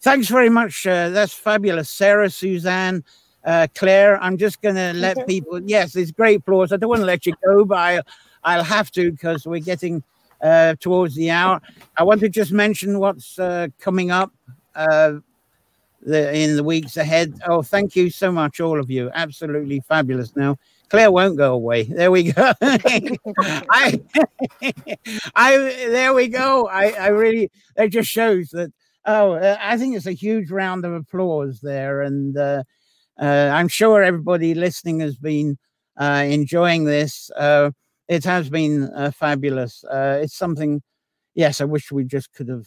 [0.00, 0.86] thanks very much.
[0.86, 1.90] Uh, that's fabulous.
[1.90, 3.04] Sarah, Suzanne,
[3.44, 6.72] uh, Claire, I'm just going to let people, yes, it's great applause.
[6.72, 8.00] I don't want to let you go, but I,
[8.44, 10.02] I'll have to because we're getting
[10.40, 11.60] uh, towards the hour.
[11.96, 14.32] I want to just mention what's uh, coming up
[14.76, 15.14] uh,
[16.02, 17.34] the, in the weeks ahead.
[17.48, 19.10] Oh, thank you so much, all of you.
[19.14, 20.36] Absolutely fabulous.
[20.36, 20.56] Now,
[20.88, 21.84] Claire won't go away.
[21.84, 22.52] There we go.
[22.62, 24.00] I,
[25.34, 25.56] I,
[25.88, 26.66] there we go.
[26.66, 28.72] I, I really, it just shows that.
[29.04, 32.62] Oh, uh, I think it's a huge round of applause there, and uh,
[33.18, 35.56] uh, I'm sure everybody listening has been
[35.98, 37.30] uh, enjoying this.
[37.36, 37.70] Uh,
[38.08, 39.84] it has been uh, fabulous.
[39.90, 40.82] it's something.
[41.34, 42.66] Yes, I wish we just could have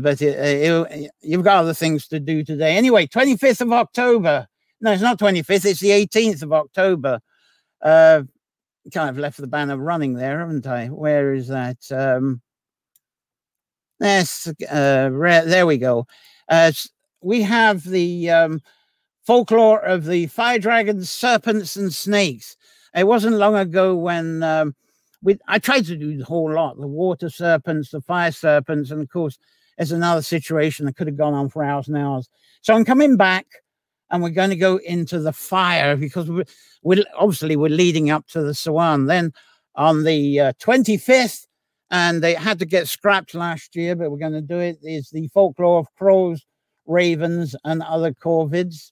[0.00, 2.76] but it, it, you've got other things to do today.
[2.76, 4.46] Anyway, 25th of October.
[4.80, 7.20] No, it's not 25th, it's the 18th of October.
[7.82, 8.22] Uh,
[8.92, 10.88] kind of left the banner running there, haven't I?
[10.88, 11.78] Where is that?
[11.90, 12.42] Um,
[14.00, 16.06] yes, uh, there we go.
[16.48, 16.72] Uh,
[17.22, 18.60] we have the um,
[19.26, 22.56] folklore of the fire dragons, serpents, and snakes.
[22.94, 24.74] It wasn't long ago when um,
[25.22, 29.02] we I tried to do the whole lot the water serpents, the fire serpents, and
[29.02, 29.38] of course,
[29.76, 32.28] there's another situation that could have gone on for hours and hours.
[32.62, 33.46] So I'm coming back
[34.10, 36.44] and we're going to go into the fire because we're,
[36.82, 39.06] we're obviously we're leading up to the Samhain.
[39.06, 39.32] Then
[39.74, 41.46] on the uh, 25th,
[41.90, 44.78] and they had to get scrapped last year, but we're going to do it.
[44.82, 46.44] Is the folklore of crows,
[46.86, 48.90] ravens, and other corvids.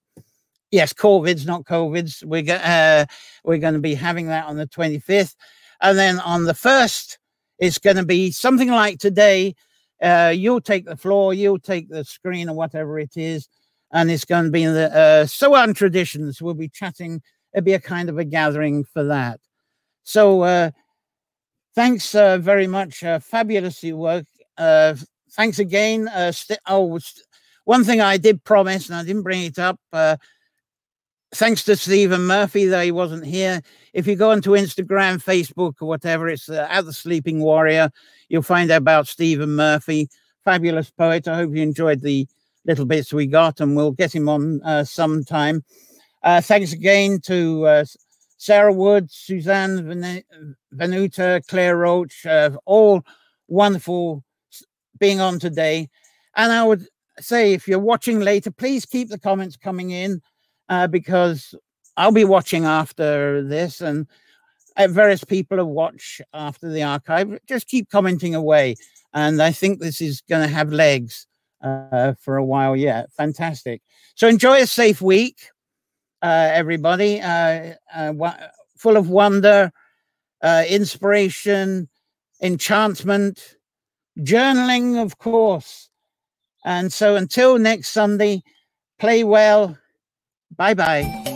[0.71, 2.23] Yes, corvids, not covids.
[2.25, 3.07] We're go- uh,
[3.45, 5.35] we're going to be having that on the 25th,
[5.81, 7.19] and then on the first,
[7.59, 9.55] it's going to be something like today.
[10.03, 13.49] Uh, you'll take the floor, you'll take the screen, or whatever it is
[13.93, 16.43] and it's going to be in the uh, Samhain traditions.
[16.43, 17.22] We'll be chatting.
[17.53, 19.41] It'll be a kind of a gathering for that.
[20.03, 20.70] So uh,
[21.74, 23.03] thanks uh, very much.
[23.03, 24.26] Uh, fabulous work.
[24.59, 24.95] Uh,
[25.32, 26.09] thanks again.
[26.09, 27.26] Uh, st- oh, st-
[27.64, 29.80] one thing I did promise, and I didn't bring it up.
[29.93, 30.16] Uh,
[31.35, 33.61] thanks to Stephen Murphy though he wasn't here.
[33.93, 37.91] If you go onto Instagram, Facebook, or whatever, it's uh, at the Sleeping Warrior.
[38.28, 40.09] You'll find out about Stephen Murphy,
[40.45, 41.28] fabulous poet.
[41.28, 42.26] I hope you enjoyed the
[42.67, 45.65] little bits we got, and we'll get him on uh, sometime.
[46.23, 47.85] Uh, thanks again to uh,
[48.39, 50.25] Sarah Wood, Suzanne Ven-
[50.75, 53.03] Venuta, Claire Roach, uh, all
[53.49, 54.25] wonderful
[54.99, 55.89] being on today.
[56.37, 56.87] And I would
[57.21, 60.21] say, if you're watching later, please keep the comments coming in
[60.69, 61.55] uh, because
[61.97, 64.07] I'll be watching after this, and
[64.77, 67.39] various people have watched after the archive.
[67.47, 68.77] Just keep commenting away,
[69.12, 71.27] and I think this is going to have legs
[71.65, 73.12] uh, for a while yet.
[73.12, 73.83] Fantastic.
[74.15, 75.51] So enjoy a safe week,
[76.23, 77.21] uh, everybody.
[77.21, 78.33] Uh, uh
[78.77, 79.73] full of wonder,
[80.43, 81.89] uh, inspiration,
[82.43, 83.57] enchantment,
[84.19, 85.89] journaling, of course.
[86.65, 88.43] And so until next Sunday,
[88.99, 89.79] play well.
[90.57, 91.34] Bye bye.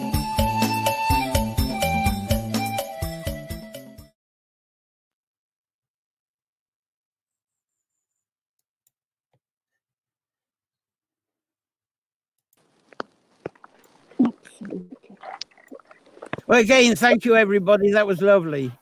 [16.49, 17.93] Well, again, thank you, everybody.
[17.93, 18.73] That was lovely.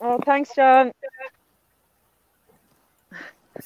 [0.00, 0.90] Oh, thanks, John.